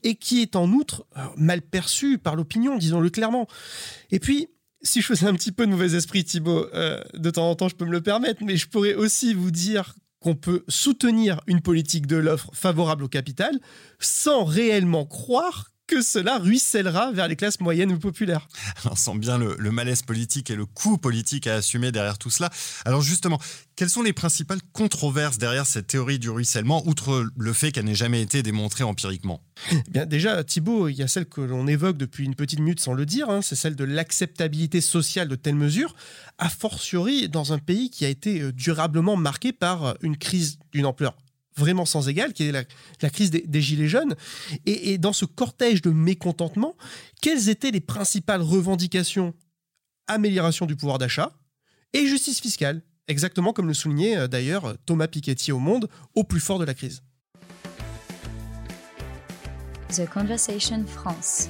et 0.02 0.16
qui 0.16 0.40
est 0.40 0.56
en 0.56 0.70
outre 0.70 1.06
mal 1.36 1.62
perçue 1.62 2.18
par 2.18 2.36
l'opinion, 2.36 2.76
disons-le 2.78 3.10
clairement. 3.10 3.46
Et 4.10 4.18
puis, 4.18 4.48
si 4.82 5.00
je 5.00 5.06
faisais 5.06 5.26
un 5.26 5.34
petit 5.34 5.52
peu 5.52 5.66
de 5.66 5.70
mauvais 5.70 5.94
esprit, 5.94 6.24
Thibaut, 6.24 6.66
euh, 6.74 7.02
de 7.14 7.30
temps 7.30 7.50
en 7.50 7.54
temps, 7.54 7.68
je 7.68 7.76
peux 7.76 7.84
me 7.84 7.92
le 7.92 8.00
permettre, 8.00 8.42
mais 8.44 8.56
je 8.56 8.68
pourrais 8.68 8.94
aussi 8.94 9.34
vous 9.34 9.50
dire 9.50 9.94
qu'on 10.20 10.34
peut 10.34 10.64
soutenir 10.68 11.40
une 11.46 11.60
politique 11.60 12.06
de 12.06 12.16
l'offre 12.16 12.50
favorable 12.52 13.04
au 13.04 13.08
capital 13.08 13.58
sans 13.98 14.44
réellement 14.44 15.06
croire 15.06 15.70
que 15.86 16.02
cela 16.02 16.38
ruissellera 16.38 17.12
vers 17.12 17.28
les 17.28 17.36
classes 17.36 17.60
moyennes 17.60 17.92
ou 17.92 17.98
populaires. 17.98 18.48
On 18.90 18.96
sent 18.96 19.18
bien 19.18 19.38
le, 19.38 19.70
malaise 19.70 20.02
politique 20.02 20.50
et 20.50 20.56
le 20.56 20.66
coût 20.66 20.98
politique 20.98 21.46
à 21.46 21.56
assumer 21.56 21.92
derrière 21.92 22.18
tout 22.18 22.30
cela. 22.30 22.50
Alors 22.84 23.02
justement, 23.02 23.38
quelles 23.76 23.90
sont 23.90 24.02
les 24.02 24.12
principales 24.12 24.60
controverses 24.72 25.38
derrière 25.38 25.66
cette 25.66 25.86
théorie 25.86 26.18
du 26.18 26.30
ruissellement, 26.30 26.86
outre 26.86 27.28
le 27.36 27.52
fait 27.52 27.72
qu'elle 27.72 27.84
n'ait 27.84 27.94
jamais 27.94 28.22
été 28.22 28.42
démontrée 28.42 28.84
empiriquement? 28.84 29.42
Eh 29.70 29.90
Bien 29.90 30.06
Déjà, 30.06 30.42
Thibault, 30.44 30.88
il 30.88 30.96
y 30.96 31.02
a 31.02 31.08
celle 31.08 31.26
que 31.26 31.40
l'on 31.40 31.66
évoque 31.66 31.96
depuis 31.96 32.24
une 32.24 32.34
petite 32.34 32.58
minute 32.58 32.80
sans 32.80 32.94
le 32.94 33.06
dire, 33.06 33.28
hein, 33.30 33.42
c'est 33.42 33.56
celle 33.56 33.76
de 33.76 33.84
l'acceptabilité 33.84 34.80
sociale 34.80 35.28
de 35.28 35.36
telles 35.36 35.54
mesures, 35.54 35.94
a 36.38 36.48
fortiori 36.48 37.28
dans 37.28 37.52
un 37.52 37.58
pays 37.58 37.90
qui 37.90 38.04
a 38.04 38.08
été 38.08 38.40
euh, 38.40 38.52
durablement 38.52 39.16
marqué 39.16 39.52
par 39.52 39.96
une 40.02 40.16
crise 40.16 40.58
d'une 40.72 40.86
ampleur 40.86 41.16
vraiment 41.56 41.84
sans 41.86 42.08
égal, 42.08 42.32
qui 42.32 42.44
est 42.44 42.52
la, 42.52 43.10
crise 43.10 43.30
des, 43.30 43.60
Gilets 43.60 43.88
jaunes. 43.88 44.14
Et, 44.66 44.98
dans 44.98 45.12
ce 45.12 45.24
cortège 45.24 45.82
de 45.82 45.90
mécontentement, 45.90 46.76
quelles 47.22 47.48
étaient 47.48 47.70
les 47.70 47.80
principales 47.80 48.42
revendications 48.42 49.34
Amélioration 50.08 50.66
du 50.66 50.76
pouvoir 50.76 50.98
d'achat 50.98 51.32
et 51.92 52.06
justice 52.06 52.40
fiscale, 52.40 52.82
exactement 53.08 53.52
comme 53.52 53.66
le 53.66 53.74
soulignait 53.74 54.16
euh, 54.16 54.28
d'ailleurs 54.28 54.76
Thomas 54.86 55.08
Piketty 55.08 55.50
au 55.50 55.58
Monde, 55.58 55.88
au 56.14 56.24
plus 56.24 56.40
fort 56.40 56.58
de 56.58 56.64
la 56.64 56.74
crise. 56.74 57.02
The 59.88 60.08
Conversation 60.08 60.84
France. 60.86 61.48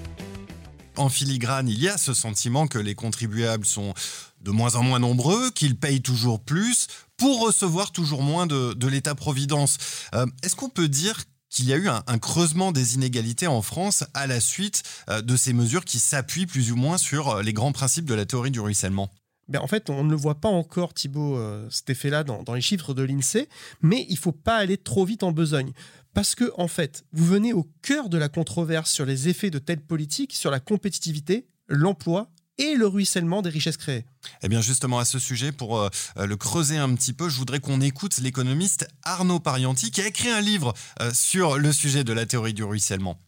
En 0.96 1.08
filigrane, 1.10 1.68
il 1.68 1.78
y 1.78 1.88
a 1.88 1.98
ce 1.98 2.14
sentiment 2.14 2.66
que 2.66 2.78
les 2.78 2.94
contribuables 2.94 3.66
sont 3.66 3.92
de 4.40 4.50
moins 4.50 4.76
en 4.76 4.82
moins 4.82 4.98
nombreux, 4.98 5.50
qu'ils 5.50 5.76
payent 5.76 6.00
toujours 6.00 6.40
plus 6.40 6.86
pour 7.16 7.40
recevoir 7.40 7.92
toujours 7.92 8.22
moins 8.22 8.46
de, 8.46 8.86
l'État-providence. 8.86 9.78
Euh, 10.14 10.26
est-ce 10.42 10.56
qu'on 10.56 10.68
peut 10.68 10.88
dire 10.88 11.24
qu'il 11.48 11.66
y 11.66 11.72
a 11.72 11.76
eu 11.76 11.88
un, 11.88 12.18
creusement 12.18 12.72
des 12.72 12.94
inégalités 12.94 13.46
en 13.46 13.62
France 13.62 14.04
à 14.14 14.26
la 14.26 14.40
suite 14.40 14.82
euh, 15.08 15.22
de 15.22 15.36
ces 15.36 15.52
mesures 15.52 15.84
qui 15.84 15.98
s'appuient 15.98 16.46
plus 16.46 16.72
ou 16.72 16.76
moins 16.76 16.98
sur 16.98 17.28
euh, 17.28 17.42
les 17.42 17.52
grands 17.52 17.72
principes 17.72 18.04
de 18.04 18.14
la 18.14 18.26
théorie 18.26 18.50
du 18.50 18.60
ruissellement? 18.60 19.10
Ben 19.48 19.60
en 19.60 19.68
fait, 19.68 19.90
on 19.90 20.02
ne 20.02 20.10
le 20.10 20.16
voit 20.16 20.40
pas 20.40 20.48
encore, 20.48 20.92
Thibault, 20.92 21.40
cet 21.70 21.88
effet-là 21.90 22.24
dans, 22.24 22.42
dans, 22.42 22.54
les 22.54 22.60
chiffres 22.60 22.94
de 22.94 23.04
l'INSEE, 23.04 23.48
mais 23.80 24.04
il 24.08 24.18
faut 24.18 24.32
pas 24.32 24.56
aller 24.56 24.76
trop 24.76 25.04
vite 25.04 25.22
en 25.22 25.30
besogne. 25.30 25.72
Parce 26.14 26.34
que, 26.34 26.50
en 26.56 26.66
fait, 26.66 27.04
vous 27.12 27.24
venez 27.24 27.52
au 27.52 27.62
cœur 27.80 28.08
de 28.08 28.18
la 28.18 28.28
controverse 28.28 28.90
sur 28.90 29.06
les 29.06 29.28
effets 29.28 29.50
de 29.50 29.60
telles 29.60 29.82
politiques 29.82 30.34
sur 30.34 30.50
la 30.50 30.58
compétitivité, 30.58 31.46
l'emploi 31.68 32.28
et 32.58 32.74
le 32.74 32.86
ruissellement 32.86 33.42
des 33.42 33.50
richesses 33.50 33.76
créées. 33.76 34.04
Eh 34.42 34.48
bien 34.48 34.60
justement 34.60 34.98
à 34.98 35.04
ce 35.04 35.18
sujet, 35.18 35.52
pour 35.52 35.78
euh, 35.78 35.88
euh, 36.18 36.26
le 36.26 36.36
creuser 36.36 36.76
un 36.76 36.94
petit 36.94 37.12
peu, 37.12 37.28
je 37.28 37.38
voudrais 37.38 37.60
qu'on 37.60 37.80
écoute 37.80 38.18
l'économiste 38.18 38.88
Arnaud 39.04 39.40
Parianti 39.40 39.90
qui 39.90 40.00
a 40.00 40.06
écrit 40.06 40.30
un 40.30 40.40
livre 40.40 40.72
euh, 41.00 41.10
sur 41.12 41.58
le 41.58 41.72
sujet 41.72 42.04
de 42.04 42.12
la 42.12 42.26
théorie 42.26 42.54
du 42.54 42.64
ruissellement. 42.64 43.18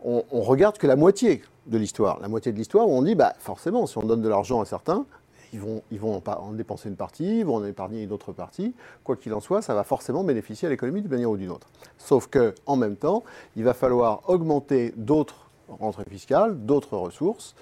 On, 0.00 0.24
on 0.30 0.42
regarde 0.42 0.78
que 0.78 0.86
la 0.86 0.96
moitié 0.96 1.42
de 1.66 1.78
l'histoire. 1.78 2.18
La 2.20 2.28
moitié 2.28 2.52
de 2.52 2.56
l'histoire 2.56 2.88
où 2.88 2.92
on 2.92 3.02
dit, 3.02 3.14
bah, 3.14 3.34
forcément, 3.38 3.86
si 3.86 3.98
on 3.98 4.04
donne 4.04 4.22
de 4.22 4.28
l'argent 4.28 4.60
à 4.60 4.64
certains, 4.64 5.04
ils 5.52 5.60
vont, 5.60 5.82
ils 5.90 6.00
vont 6.00 6.22
en, 6.24 6.52
dépenser 6.52 6.88
une 6.88 6.96
partie, 6.96 7.40
ils 7.40 7.44
vont 7.44 7.56
en 7.56 7.64
épargner 7.64 8.02
une 8.02 8.12
autre 8.12 8.32
partie. 8.32 8.74
Quoi 9.04 9.16
qu'il 9.16 9.32
en 9.34 9.40
soit, 9.40 9.62
ça 9.62 9.74
va 9.74 9.84
forcément 9.84 10.24
bénéficier 10.24 10.66
à 10.66 10.70
l'économie 10.70 11.00
d'une 11.02 11.10
manière 11.10 11.30
ou 11.30 11.36
d'une 11.36 11.50
autre. 11.50 11.68
Sauf 11.98 12.28
qu'en 12.28 12.76
même 12.76 12.96
temps, 12.96 13.24
il 13.56 13.64
va 13.64 13.74
falloir 13.74 14.28
augmenter 14.28 14.92
d'autres 14.96 15.47
rentrée 15.68 16.04
fiscale, 16.08 16.56
d'autres 16.56 16.96
ressources. 16.96 17.54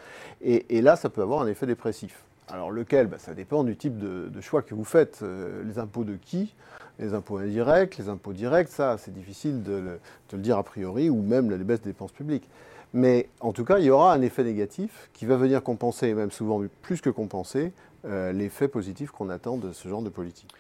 Et, 0.43 0.81
là, 0.81 0.97
ça 0.97 1.09
peut 1.09 1.23
avoir 1.23 1.43
un 1.43 1.47
effet 1.47 1.67
dépressif. 1.67 2.23
Alors 2.49 2.71
lequel? 2.71 3.07
Bah, 3.09 3.19
Ça 3.19 3.35
dépend 3.35 3.65
du 3.65 3.77
type 3.77 3.99
de, 3.99 4.41
choix 4.41 4.63
que 4.63 4.75
vous 4.75 4.85
faites. 4.85 5.21
Euh, 5.23 5.65
les 5.65 5.79
impôts 5.79 6.05
de 6.05 6.15
qui? 6.15 6.55
Les 6.99 7.13
impôts 7.15 7.39
indirects, 7.39 7.99
les 7.99 8.09
impôts 8.09 8.33
directs, 8.33 8.69
ça 8.69 8.97
c'est 8.99 9.13
difficile 9.13 9.63
de 9.63 9.99
le, 10.33 10.39
dire 10.39 10.57
a 10.57 10.63
priori, 10.63 11.11
ou 11.11 11.21
même 11.21 11.51
les 11.51 11.59
baisses 11.59 11.83
des 11.83 11.91
dépenses 11.91 12.13
publiques. 12.13 12.49
Mais 12.95 13.29
en 13.41 13.53
tout 13.53 13.65
cas, 13.65 13.79
il 13.79 13.85
y 13.85 13.91
aura 13.91 14.15
un 14.15 14.23
effet 14.23 14.45
négatif 14.45 15.11
qui 15.13 15.27
va 15.27 15.37
venir 15.37 15.63
compenser, 15.63 16.09
et 16.09 16.15
même 16.15 16.31
souvent 16.31 16.63
plus 16.81 17.03
que 17.03 17.11
compenser, 17.11 17.73
euh, 18.07 18.33
l'effet 18.33 18.69
positif 18.69 19.11
qu'on 19.11 19.29
attend 19.29 19.59
de 19.59 19.73
ce 19.73 19.89
genre 19.89 20.01
de 20.01 20.09
politique. 20.09 20.55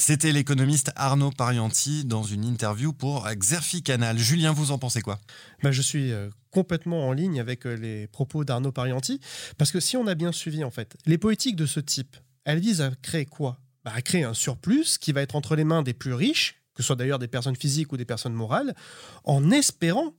C'était 0.00 0.30
l'économiste 0.30 0.92
Arnaud 0.94 1.32
Parianti 1.32 2.04
dans 2.04 2.22
une 2.22 2.44
interview 2.44 2.92
pour 2.92 3.28
Xerfi 3.28 3.82
Canal. 3.82 4.16
Julien, 4.16 4.52
vous 4.52 4.70
en 4.70 4.78
pensez 4.78 5.00
quoi? 5.00 5.18
Ben, 5.64 5.72
Je 5.72 5.82
suis 5.82 6.12
euh, 6.12 6.30
complètement 6.52 7.08
en 7.08 7.12
ligne 7.12 7.40
avec 7.40 7.66
euh, 7.66 7.74
les 7.74 8.06
propos 8.06 8.44
d'Arnaud 8.44 8.70
Parianti, 8.70 9.20
parce 9.58 9.72
que 9.72 9.80
si 9.80 9.96
on 9.96 10.06
a 10.06 10.14
bien 10.14 10.30
suivi, 10.30 10.62
en 10.62 10.70
fait, 10.70 10.96
les 11.04 11.18
politiques 11.18 11.56
de 11.56 11.66
ce 11.66 11.80
type, 11.80 12.16
elles 12.44 12.60
visent 12.60 12.80
à 12.80 12.92
créer 13.02 13.26
quoi? 13.26 13.58
Bah, 13.84 13.90
À 13.92 14.00
créer 14.00 14.22
un 14.22 14.34
surplus 14.34 14.98
qui 14.98 15.10
va 15.10 15.20
être 15.20 15.34
entre 15.34 15.56
les 15.56 15.64
mains 15.64 15.82
des 15.82 15.94
plus 15.94 16.14
riches, 16.14 16.62
que 16.74 16.82
ce 16.84 16.86
soit 16.86 16.96
d'ailleurs 16.96 17.18
des 17.18 17.28
personnes 17.28 17.56
physiques 17.56 17.92
ou 17.92 17.96
des 17.96 18.04
personnes 18.04 18.34
morales, 18.34 18.76
en 19.24 19.50
espérant, 19.50 20.14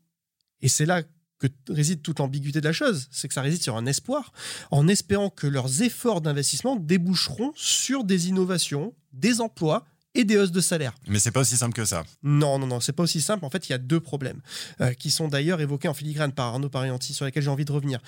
et 0.62 0.68
c'est 0.68 0.86
là 0.86 1.04
que 1.40 1.48
réside 1.70 2.02
toute 2.02 2.20
l'ambiguïté 2.20 2.62
de 2.62 2.66
la 2.66 2.74
chose, 2.74 3.08
c'est 3.12 3.28
que 3.28 3.34
ça 3.34 3.42
réside 3.42 3.64
sur 3.64 3.78
un 3.78 3.86
espoir, 3.86 4.32
en 4.72 4.88
espérant 4.88 5.30
que 5.30 5.48
leurs 5.48 5.82
efforts 5.82 6.22
d'investissement 6.22 6.76
déboucheront 6.76 7.54
sur 7.56 8.04
des 8.04 8.28
innovations, 8.28 8.94
des 9.14 9.42
emplois 9.42 9.86
et 10.16 10.26
des 10.26 10.38
hausses 10.38 10.52
de 10.52 10.62
salaire. 10.62 10.94
Mais 11.08 11.20
c'est 11.20 11.32
pas 11.32 11.42
aussi 11.42 11.56
simple 11.56 11.74
que 11.74 11.86
ça. 11.86 12.04
Non, 12.24 12.60
non, 12.60 12.68
non, 12.68 12.80
c'est 12.80 12.94
pas 12.94 13.04
aussi 13.04 13.22
simple. 13.22 13.46
En 13.46 13.50
fait, 13.50 13.70
il 13.70 13.72
y 13.72 13.76
a 13.76 13.78
deux 13.78 14.00
problèmes 14.00 14.42
euh, 14.82 14.94
qui 14.94 15.12
sont 15.12 15.28
d'ailleurs 15.28 15.62
évoqués 15.62 15.88
en 15.88 15.94
filigrane 15.94 16.34
par 16.34 16.48
Arnaud 16.48 16.70
Parianti, 16.70 17.14
sur 17.14 17.26
lesquels 17.26 17.44
j'ai 17.44 17.50
envie 17.50 17.66
de 17.66 17.72
revenir. 17.72 18.00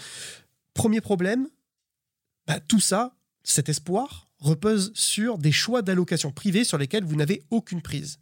Premier 0.74 1.00
problème, 1.00 1.48
bah, 2.48 2.60
tout 2.60 2.80
ça, 2.80 3.16
cet 3.44 3.70
espoir, 3.70 4.28
repose 4.40 4.92
sur 4.96 5.38
des 5.38 5.52
choix 5.52 5.84
d'allocation 5.84 6.32
privée 6.32 6.64
sur 6.64 6.78
lesquels 6.78 7.04
vous 7.04 7.16
n'avez 7.16 7.44
aucune 7.52 7.82
prise. 7.82 8.18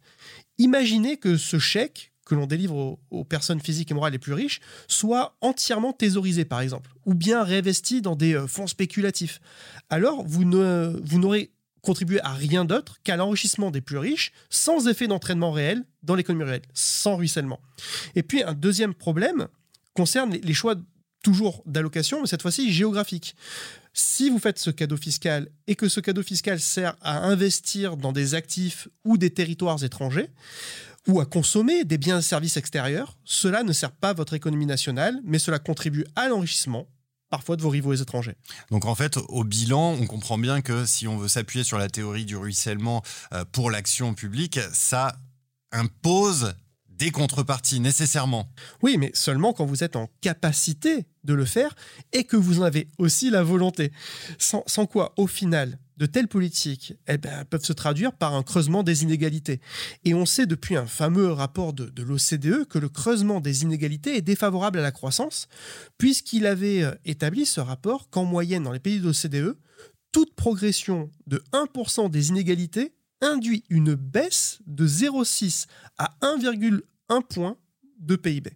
Imaginez 0.58 1.16
que 1.16 1.36
ce 1.38 1.58
chèque 1.58 2.09
que 2.30 2.36
l'on 2.36 2.46
délivre 2.46 3.00
aux, 3.10 3.24
personnes 3.24 3.58
physiques 3.58 3.90
et 3.90 3.94
morales 3.94 4.12
les 4.12 4.20
plus 4.20 4.34
riches 4.34 4.60
soit 4.86 5.36
entièrement 5.40 5.92
thésaurisé, 5.92 6.44
par 6.44 6.60
exemple, 6.60 6.92
ou 7.04 7.14
bien 7.14 7.42
réinvesti 7.42 8.02
dans 8.02 8.14
des 8.14 8.34
euh, 8.34 8.46
fonds 8.46 8.68
spéculatifs. 8.68 9.40
Alors, 9.88 10.22
vous 10.24 10.44
n'aurez 10.44 11.50
contribué 11.82 12.20
à 12.20 12.32
rien 12.32 12.64
d'autre 12.64 12.98
qu'à 13.02 13.16
l'enrichissement 13.16 13.72
des 13.72 13.80
plus 13.80 13.98
riches, 13.98 14.30
sans 14.48 14.86
effet 14.86 15.08
d'entraînement 15.08 15.50
réel 15.50 15.82
dans 16.04 16.14
l'économie 16.14 16.44
réelle, 16.44 16.62
sans 16.72 17.16
ruissellement. 17.16 17.58
Et 18.14 18.22
puis, 18.22 18.44
un 18.44 18.54
deuxième 18.54 18.94
problème 18.94 19.48
concerne 19.94 20.30
les 20.30 20.54
choix 20.54 20.76
toujours 21.24 21.64
d'allocation, 21.66 22.20
mais 22.20 22.28
cette 22.28 22.42
fois-ci 22.42 22.72
géographique. 22.72 23.34
Si 23.92 24.30
vous 24.30 24.38
faites 24.38 24.58
ce 24.58 24.70
cadeau 24.70 24.96
fiscal 24.96 25.48
et 25.66 25.74
que 25.74 25.88
ce 25.88 25.98
cadeau 25.98 26.22
fiscal 26.22 26.60
sert 26.60 26.96
à 27.00 27.24
investir 27.26 27.96
dans 27.96 28.12
des 28.12 28.34
actifs 28.34 28.86
ou 29.04 29.18
des 29.18 29.30
territoires 29.30 29.82
étrangers, 29.82 30.30
ou 31.08 31.20
à 31.20 31.26
consommer 31.26 31.84
des 31.84 31.98
biens 31.98 32.18
et 32.18 32.22
services 32.22 32.56
extérieurs, 32.56 33.16
cela 33.24 33.62
ne 33.62 33.72
sert 33.72 33.92
pas 33.92 34.12
votre 34.12 34.34
économie 34.34 34.66
nationale, 34.66 35.20
mais 35.24 35.38
cela 35.38 35.58
contribue 35.58 36.04
à 36.16 36.28
l'enrichissement 36.28 36.86
parfois 37.30 37.56
de 37.56 37.62
vos 37.62 37.70
rivaux 37.70 37.94
étrangers. 37.94 38.36
Donc 38.70 38.84
en 38.84 38.94
fait, 38.94 39.16
au 39.28 39.44
bilan, 39.44 39.96
on 40.00 40.06
comprend 40.06 40.36
bien 40.36 40.60
que 40.60 40.84
si 40.84 41.06
on 41.06 41.16
veut 41.16 41.28
s'appuyer 41.28 41.64
sur 41.64 41.78
la 41.78 41.88
théorie 41.88 42.24
du 42.24 42.36
ruissellement 42.36 43.02
euh, 43.32 43.44
pour 43.50 43.70
l'action 43.70 44.14
publique, 44.14 44.58
ça 44.72 45.16
impose 45.72 46.54
des 46.88 47.10
contreparties 47.12 47.80
nécessairement. 47.80 48.52
Oui, 48.82 48.98
mais 48.98 49.10
seulement 49.14 49.54
quand 49.54 49.64
vous 49.64 49.82
êtes 49.82 49.96
en 49.96 50.10
capacité 50.20 51.06
de 51.24 51.32
le 51.32 51.46
faire 51.46 51.74
et 52.12 52.24
que 52.24 52.36
vous 52.36 52.60
en 52.60 52.64
avez 52.64 52.88
aussi 52.98 53.30
la 53.30 53.42
volonté. 53.42 53.90
Sans, 54.38 54.64
sans 54.66 54.84
quoi, 54.86 55.14
au 55.16 55.26
final, 55.26 55.78
de 56.00 56.06
telles 56.06 56.28
politiques 56.28 56.94
eh 57.06 57.18
ben, 57.18 57.44
peuvent 57.44 57.64
se 57.64 57.74
traduire 57.74 58.12
par 58.12 58.34
un 58.34 58.42
creusement 58.42 58.82
des 58.82 59.02
inégalités. 59.02 59.60
Et 60.04 60.14
on 60.14 60.24
sait 60.24 60.46
depuis 60.46 60.74
un 60.76 60.86
fameux 60.86 61.30
rapport 61.30 61.74
de, 61.74 62.02
l'OCDE 62.02 62.66
que 62.66 62.78
le 62.78 62.88
creusement 62.88 63.40
des 63.40 63.62
inégalités 63.62 64.16
est 64.16 64.22
défavorable 64.22 64.78
à 64.78 64.82
la 64.82 64.92
croissance, 64.92 65.46
puisqu'il 65.98 66.46
avait 66.46 66.82
euh, 66.82 66.94
établi 67.04 67.44
ce 67.44 67.60
rapport 67.60 68.08
qu'en 68.08 68.24
moyenne, 68.24 68.62
dans 68.62 68.72
les 68.72 68.80
pays 68.80 68.98
de 68.98 69.06
l'OCDE, 69.06 69.56
toute 70.10 70.34
progression 70.34 71.10
de 71.26 71.42
1% 71.52 72.10
des 72.10 72.30
inégalités 72.30 72.94
induit 73.20 73.64
une 73.68 73.94
baisse 73.94 74.60
de 74.66 74.88
0,6 74.88 75.66
à 75.98 76.16
1,1 76.22 76.80
point 77.28 77.58
de 77.98 78.16
PIB. 78.16 78.50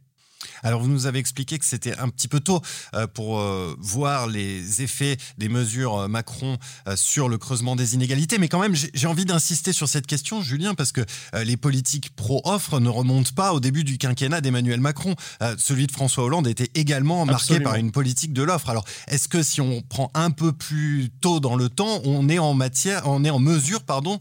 Alors 0.65 0.81
vous 0.81 0.89
nous 0.89 1.07
avez 1.07 1.19
expliqué 1.19 1.59
que 1.59 1.65
c'était 1.65 1.97
un 1.99 2.09
petit 2.09 2.27
peu 2.27 2.41
tôt 2.41 2.63
euh, 2.95 3.07
pour 3.07 3.39
euh, 3.39 3.77
voir 3.79 4.27
les 4.27 4.83
effets 4.83 5.19
des 5.37 5.51
mesures 5.51 5.99
euh, 5.99 6.09
Macron 6.09 6.57
sur 6.97 7.29
le 7.29 7.37
creusement 7.37 7.77
des 7.77 7.95
inégalités, 7.95 8.39
mais 8.39 8.49
quand 8.49 8.61
même 8.61 8.75
j'ai 8.75 9.07
envie 9.07 9.27
d'insister 9.27 9.73
sur 9.73 9.89
cette 9.89 10.07
question, 10.07 10.41
Julien, 10.41 10.75
parce 10.75 10.93
que 10.93 11.03
les 11.43 11.57
politiques 11.57 12.17
pro-offre 12.17 12.81
ne 12.81 12.89
remontent 12.89 13.33
pas 13.37 13.53
au 13.53 13.61
début 13.61 13.85
du 13.85 13.99
quinquennat 13.99 14.41
d'Emmanuel 14.41 14.81
Macron. 14.81 15.15
celui 15.59 15.87
de 15.87 15.93
François 15.93 16.25
Hollande 16.25 16.47
était 16.47 16.71
également 16.75 17.27
marqué 17.27 17.61
par 17.61 17.75
une 17.75 17.93
politique 17.93 18.33
de 18.33 18.43
l'offre. 18.43 18.71
Alors 18.71 18.85
est-ce 19.09 19.29
que 19.29 19.43
si 19.43 19.61
on 19.61 19.83
prend 19.83 20.11
un 20.15 20.31
peu 20.31 20.53
plus 20.53 21.11
tôt 21.21 21.41
dans 21.41 21.57
le 21.57 21.69
temps, 21.69 22.01
on 22.05 22.29
est 22.29 22.39
en 22.39 22.55
matière, 22.55 23.03
on 23.07 23.25
est 23.25 23.31
en 23.31 23.41
mesure, 23.41 23.83
pardon, 23.83 24.19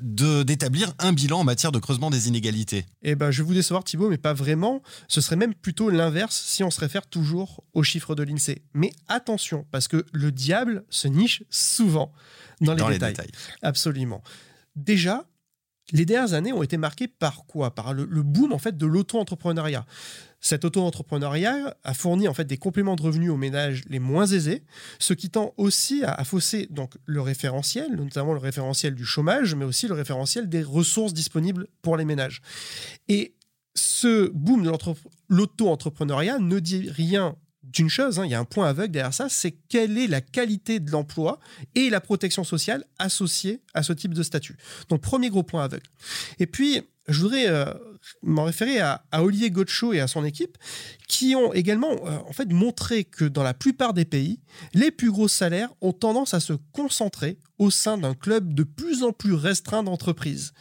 d'établir 0.00 0.92
un 0.98 1.12
bilan 1.12 1.40
en 1.40 1.44
matière 1.44 1.70
de 1.70 1.78
creusement 1.78 2.10
des 2.10 2.26
inégalités? 2.26 2.86
Eh 3.02 3.14
ben, 3.14 3.30
je 3.30 3.42
vais 3.42 3.46
vous 3.46 3.54
décevoir, 3.54 3.84
Thibault, 3.84 4.08
mais 4.08 4.18
pas 4.18 4.34
vraiment. 4.34 4.82
Ce 5.06 5.20
serait 5.20 5.36
même 5.36 5.54
plutôt 5.54 5.75
l'inverse 5.84 6.36
si 6.36 6.64
on 6.64 6.70
se 6.70 6.80
réfère 6.80 7.06
toujours 7.06 7.64
aux 7.74 7.82
chiffres 7.82 8.14
de 8.14 8.22
l'INSEE. 8.22 8.62
Mais 8.74 8.92
attention, 9.08 9.66
parce 9.70 9.88
que 9.88 10.04
le 10.12 10.32
diable 10.32 10.84
se 10.90 11.08
niche 11.08 11.42
souvent 11.50 12.12
dans 12.60 12.74
les, 12.88 12.98
détails. 12.98 13.30
Absolument. 13.62 14.22
Déjà, 14.74 15.26
les 15.92 16.04
dernières 16.04 16.34
années 16.34 16.52
ont 16.52 16.62
été 16.62 16.76
marquées 16.76 17.08
par 17.08 17.46
quoi? 17.46 17.74
Par 17.74 17.94
le, 17.94 18.04
boom 18.04 18.52
en 18.52 18.58
fait 18.58 18.76
de 18.76 18.86
l'auto-entrepreneuriat. 18.86 19.86
Cet 20.40 20.64
auto-entrepreneuriat 20.64 21.76
a 21.82 21.94
fourni 21.94 22.28
en 22.28 22.34
fait 22.34 22.44
des 22.44 22.56
compléments 22.56 22.96
de 22.96 23.02
revenus 23.02 23.30
aux 23.30 23.36
ménages 23.36 23.82
les 23.88 23.98
moins 23.98 24.26
aisés, 24.26 24.64
ce 24.98 25.12
qui 25.12 25.30
tend 25.30 25.54
aussi 25.56 26.04
à, 26.04 26.12
à 26.12 26.24
fausser 26.24 26.66
donc 26.70 26.94
le 27.04 27.20
référentiel, 27.20 27.94
notamment 27.96 28.32
le 28.32 28.38
référentiel 28.38 28.94
du 28.94 29.04
chômage, 29.04 29.54
mais 29.54 29.64
aussi 29.64 29.88
le 29.88 29.94
référentiel 29.94 30.48
des 30.48 30.62
ressources 30.62 31.14
disponibles 31.14 31.66
pour 31.82 31.96
les 31.96 32.04
ménages. 32.04 32.42
Et 33.08 33.35
ce 33.76 34.28
boom 34.30 34.62
de 34.62 34.70
l'auto-entrepreneuriat 35.28 36.38
ne 36.38 36.58
dit 36.58 36.90
rien 36.90 37.36
d'une 37.62 37.88
chose, 37.90 38.18
hein, 38.18 38.24
il 38.24 38.30
y 38.30 38.34
a 38.34 38.40
un 38.40 38.44
point 38.44 38.68
aveugle 38.68 38.92
derrière 38.92 39.14
ça, 39.14 39.28
c'est 39.28 39.52
quelle 39.68 39.98
est 39.98 40.06
la 40.06 40.20
qualité 40.20 40.80
de 40.80 40.90
l'emploi 40.90 41.40
et 41.74 41.90
la 41.90 42.00
protection 42.00 42.44
sociale 42.44 42.84
associée 42.98 43.60
à 43.74 43.82
ce 43.82 43.92
type 43.92 44.14
de 44.14 44.22
statut. 44.22 44.56
Donc 44.88 45.02
premier 45.02 45.30
gros 45.30 45.42
point 45.42 45.64
aveugle. 45.64 45.86
Et 46.38 46.46
puis, 46.46 46.82
je 47.08 47.20
voudrais 47.20 47.48
euh, 47.48 47.72
m'en 48.22 48.44
référer 48.44 48.80
à, 48.80 49.04
Olivier 49.12 49.50
Gotcho 49.50 49.92
et 49.92 50.00
à 50.00 50.06
son 50.06 50.24
équipe, 50.24 50.58
qui 51.08 51.34
ont 51.36 51.52
également 51.52 51.92
euh, 51.92 52.18
en 52.26 52.32
fait 52.32 52.52
montré 52.52 53.04
que 53.04 53.24
dans 53.24 53.42
la 53.42 53.54
plupart 53.54 53.94
des 53.94 54.04
pays, 54.04 54.40
les 54.74 54.90
plus 54.90 55.10
gros 55.10 55.28
salaires 55.28 55.70
ont 55.80 55.92
tendance 55.92 56.34
à 56.34 56.40
se 56.40 56.54
concentrer 56.72 57.38
au 57.58 57.70
sein 57.70 57.98
d'un 57.98 58.14
club 58.14 58.54
de 58.54 58.64
plus 58.64 59.02
en 59.02 59.12
plus 59.12 59.34
restreint 59.34 59.82
d'entreprises. 59.82 60.52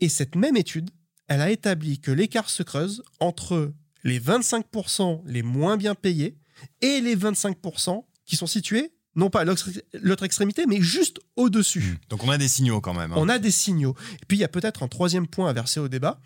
Et 0.00 0.08
cette 0.08 0.36
même 0.36 0.56
étude 0.56 0.90
elle 1.28 1.40
a 1.40 1.50
établi 1.50 2.00
que 2.00 2.10
l'écart 2.10 2.50
se 2.50 2.62
creuse 2.62 3.02
entre 3.20 3.72
les 4.02 4.20
25% 4.20 5.22
les 5.26 5.42
moins 5.42 5.76
bien 5.76 5.94
payés 5.94 6.36
et 6.80 7.00
les 7.00 7.16
25% 7.16 8.04
qui 8.26 8.36
sont 8.36 8.46
situés, 8.46 8.92
non 9.16 9.30
pas 9.30 9.40
à 9.40 9.44
l'autre 9.44 10.24
extrémité, 10.24 10.66
mais 10.66 10.80
juste 10.80 11.18
au-dessus. 11.36 11.80
Hmm. 11.80 12.08
Donc 12.10 12.24
on 12.24 12.30
a 12.30 12.38
des 12.38 12.48
signaux 12.48 12.80
quand 12.80 12.94
même. 12.94 13.12
Hein. 13.12 13.16
On 13.18 13.28
a 13.28 13.38
des 13.38 13.50
signaux. 13.50 13.94
Et 14.22 14.26
puis 14.26 14.36
il 14.36 14.40
y 14.40 14.44
a 14.44 14.48
peut-être 14.48 14.82
un 14.82 14.88
troisième 14.88 15.26
point 15.26 15.48
à 15.48 15.52
verser 15.52 15.80
au 15.80 15.88
débat. 15.88 16.20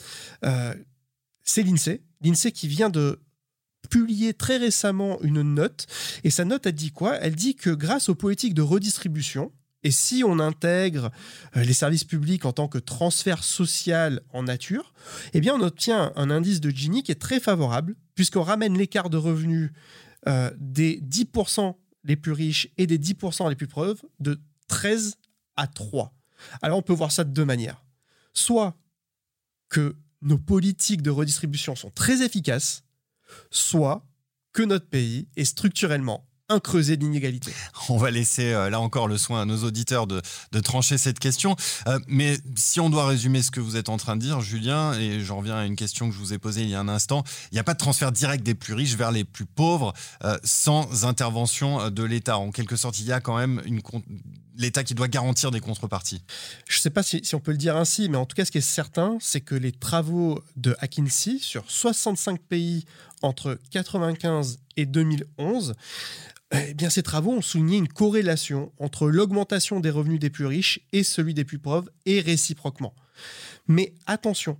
Euh, 0.45 0.75
c'est 1.45 1.63
l'INSEE. 1.63 2.03
L'INSEE 2.21 2.53
qui 2.53 2.69
vient 2.69 2.91
de 2.91 3.21
publier 3.91 4.35
très 4.35 4.57
récemment 4.57 5.21
une 5.23 5.43
note. 5.43 5.87
Et 6.25 6.31
sa 6.31 6.45
note, 6.45 6.67
a 6.67 6.73
dit 6.73 6.91
quoi? 6.91 7.17
Elle 7.17 7.35
dit 7.35 7.55
que 7.55 7.71
grâce 7.71 8.09
aux 8.09 8.15
politiques 8.15 8.55
de 8.55 8.63
redistribution, 8.63 9.53
et 9.85 9.91
si 9.91 10.25
on 10.25 10.41
intègre 10.41 11.11
euh, 11.57 11.63
les 11.63 11.73
services 11.73 12.05
publics 12.05 12.45
en 12.45 12.53
tant 12.53 12.69
que 12.69 12.79
transfert 12.79 13.45
social 13.45 14.23
en 14.33 14.43
nature, 14.43 14.93
eh 15.35 15.41
bien 15.41 15.55
on 15.55 15.61
obtient 15.61 16.13
un 16.17 16.31
indice 16.31 16.61
de 16.61 16.71
Gini 16.71 17.03
qui 17.03 17.13
est 17.13 17.21
très 17.21 17.41
favorable, 17.41 17.95
puisqu'on 18.15 18.43
ramène 18.43 18.77
l'écart 18.77 19.11
de 19.11 19.17
revenus 19.17 19.71
euh, 20.27 20.51
des 20.59 21.01
10% 21.03 21.77
les 22.05 22.17
plus 22.17 22.33
riches 22.33 22.69
et 22.77 22.87
des 22.87 22.99
10% 22.99 23.49
les 23.49 23.57
plus 23.57 23.69
pauvres 23.69 24.05
de 24.19 24.41
13 24.67 25.17
à 25.57 25.67
3. 25.67 26.13
Alors 26.63 26.79
on 26.79 26.83
peut 26.83 26.93
voir 26.93 27.13
ça 27.13 27.25
de 27.25 27.31
deux 27.31 27.45
manières. 27.45 27.85
Soit 28.33 28.77
que 29.69 29.97
nos 30.23 30.39
politiques 30.39 31.03
de 31.03 31.11
redistribution 31.11 31.77
sont 31.77 31.91
très 31.91 32.23
efficaces, 32.23 32.83
soit 33.51 34.05
que 34.53 34.63
notre 34.63 34.89
pays 34.89 35.29
est 35.37 35.45
structurellement 35.45 36.28
un 36.49 36.61
creuset 36.61 36.97
d'inégalité. 36.97 37.53
On 37.89 37.99
va 37.99 38.11
laisser 38.11 38.53
euh, 38.53 38.71
là 38.71 38.81
encore 38.81 39.07
le 39.07 39.19
soin 39.19 39.43
à 39.43 39.45
nos 39.45 39.65
auditeurs 39.65 40.07
de, 40.07 40.21
trancher 40.63 40.99
cette 40.99 41.19
question. 41.19 41.57
Euh, 41.87 41.99
mais 42.09 42.39
si 42.57 42.81
on 42.81 42.91
doit 42.91 43.07
résumer 43.07 43.43
ce 43.43 43.51
que 43.51 43.61
vous 43.61 43.77
êtes 43.77 43.89
en 43.89 43.97
train 43.97 44.17
de 44.17 44.23
dire, 44.23 44.41
Julien, 44.41 44.95
et 44.95 45.21
j'en 45.21 45.39
reviens 45.39 45.57
à 45.57 45.65
une 45.65 45.77
question 45.77 46.09
que 46.09 46.15
je 46.15 46.19
vous 46.19 46.33
ai 46.33 46.39
posée 46.39 46.63
il 46.63 46.71
y 46.71 46.75
a 46.75 46.81
un 46.81 46.89
instant, 46.89 47.23
il 47.53 47.55
n'y 47.55 47.61
a 47.61 47.65
pas 47.65 47.75
de 47.75 47.79
transfert 47.79 48.13
direct 48.13 48.45
des 48.45 48.55
plus 48.55 48.75
riches 48.75 48.97
vers 48.97 49.13
les 49.13 49.25
plus 49.25 49.47
pauvres 49.47 49.93
euh, 50.25 50.39
sans 50.43 51.05
intervention 51.05 51.91
de 51.91 52.03
l'État. 52.03 52.39
En 52.39 52.51
quelque 52.51 52.77
sorte, 52.77 52.99
il 52.99 53.07
y 53.07 53.13
a 53.13 53.21
quand 53.21 53.37
même 53.37 53.63
une 53.65 53.83
l'État 54.57 54.83
qui 54.83 54.95
doit 54.95 55.09
garantir 55.09 55.51
des 55.53 55.61
contreparties. 55.61 56.21
Je 56.67 56.79
ne 56.79 56.81
sais 56.81 56.91
pas 56.91 57.05
si, 57.05 57.21
si, 57.25 57.35
on 57.37 57.41
peut 57.41 57.53
le 57.53 57.57
dire 57.57 57.77
ainsi, 57.77 58.09
mais 58.09 58.17
en 58.17 58.27
tout 58.27 58.35
cas, 58.35 58.45
ce 58.45 58.51
qui 58.51 58.59
est 58.59 58.61
certain, 58.61 59.17
c'est 59.21 59.41
que 59.41 59.55
les 59.55 59.71
travaux 59.71 60.43
de 60.57 60.77
McKinsey 60.83 61.39
sur 61.39 61.71
65 61.71 62.41
pays 62.41 62.85
entre 63.23 63.51
1995 63.73 64.59
et 64.77 64.85
2011 64.85 65.75
eh 66.53 66.75
bien, 66.75 66.89
ces 66.89 67.03
travaux 67.03 67.33
ont 67.33 67.43
souligné 67.43 67.77
une 67.77 67.89
corrélation 67.89 68.73
entre 68.79 69.09
l'augmentation 69.09 69.81
des 69.81 69.91
revenus 69.91 70.19
des 70.19 70.31
plus 70.31 70.47
riches 70.47 70.81
et 70.93 71.03
celui 71.03 71.35
des 71.35 71.45
plus 71.45 71.59
pauvres, 71.59 71.91
et 72.07 72.21
réciproquement. 72.21 72.95
Mais 73.67 73.95
attention, 74.07 74.59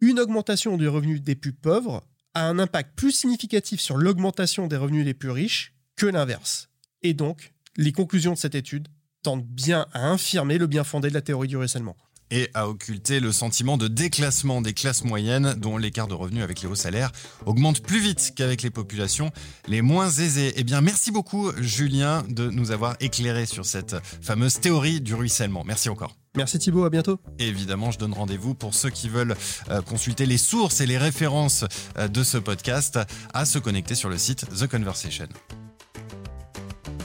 une 0.00 0.20
augmentation 0.20 0.76
du 0.76 0.86
revenu 0.86 1.18
des 1.18 1.34
plus 1.34 1.52
pauvres 1.52 2.04
a 2.34 2.46
un 2.46 2.58
impact 2.58 2.94
plus 2.94 3.12
significatif 3.12 3.80
sur 3.80 3.96
l'augmentation 3.96 4.66
des 4.66 4.76
revenus 4.76 5.04
des 5.04 5.14
plus 5.14 5.30
riches 5.30 5.74
que 5.96 6.06
l'inverse. 6.06 6.68
Et 7.02 7.14
donc, 7.14 7.52
les 7.76 7.92
conclusions 7.92 8.34
de 8.34 8.38
cette 8.38 8.54
étude 8.54 8.88
tendent 9.22 9.46
bien 9.46 9.86
à 9.92 10.08
infirmer 10.08 10.58
le 10.58 10.66
bien 10.66 10.84
fondé 10.84 11.08
de 11.08 11.14
la 11.14 11.22
théorie 11.22 11.48
du 11.48 11.56
ruissellement 11.56 11.96
et 12.30 12.50
à 12.54 12.68
occulter 12.68 13.20
le 13.20 13.32
sentiment 13.32 13.76
de 13.76 13.88
déclassement 13.88 14.60
des 14.60 14.74
classes 14.74 15.04
moyennes 15.04 15.54
dont 15.54 15.76
l'écart 15.76 16.08
de 16.08 16.14
revenus 16.14 16.42
avec 16.42 16.62
les 16.62 16.68
hauts 16.68 16.74
salaires 16.74 17.12
augmente 17.46 17.80
plus 17.80 18.00
vite 18.00 18.32
qu'avec 18.36 18.62
les 18.62 18.70
populations 18.70 19.30
les 19.66 19.82
moins 19.82 20.10
aisées. 20.10 20.52
Eh 20.56 20.64
bien, 20.64 20.80
merci 20.80 21.10
beaucoup 21.10 21.50
Julien 21.60 22.24
de 22.28 22.50
nous 22.50 22.70
avoir 22.70 22.96
éclairé 23.00 23.46
sur 23.46 23.64
cette 23.64 23.96
fameuse 24.22 24.60
théorie 24.60 25.00
du 25.00 25.14
ruissellement. 25.14 25.64
Merci 25.64 25.88
encore. 25.88 26.16
Merci 26.36 26.58
Thibault, 26.58 26.84
à 26.84 26.90
bientôt. 26.90 27.18
évidemment, 27.38 27.90
je 27.90 27.98
donne 27.98 28.12
rendez-vous 28.12 28.54
pour 28.54 28.74
ceux 28.74 28.90
qui 28.90 29.08
veulent 29.08 29.34
euh, 29.70 29.82
consulter 29.82 30.26
les 30.26 30.38
sources 30.38 30.80
et 30.80 30.86
les 30.86 30.98
références 30.98 31.64
euh, 31.96 32.06
de 32.06 32.22
ce 32.22 32.38
podcast 32.38 32.98
à 33.34 33.44
se 33.44 33.58
connecter 33.58 33.94
sur 33.94 34.08
le 34.08 34.18
site 34.18 34.46
The 34.56 34.68
Conversation. 34.68 35.28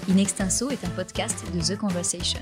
In 0.09 0.17
Extenso 0.17 0.69
est 0.69 0.83
un 0.85 0.89
podcast 0.89 1.43
de 1.53 1.61
The 1.61 1.77
Conversation. 1.77 2.41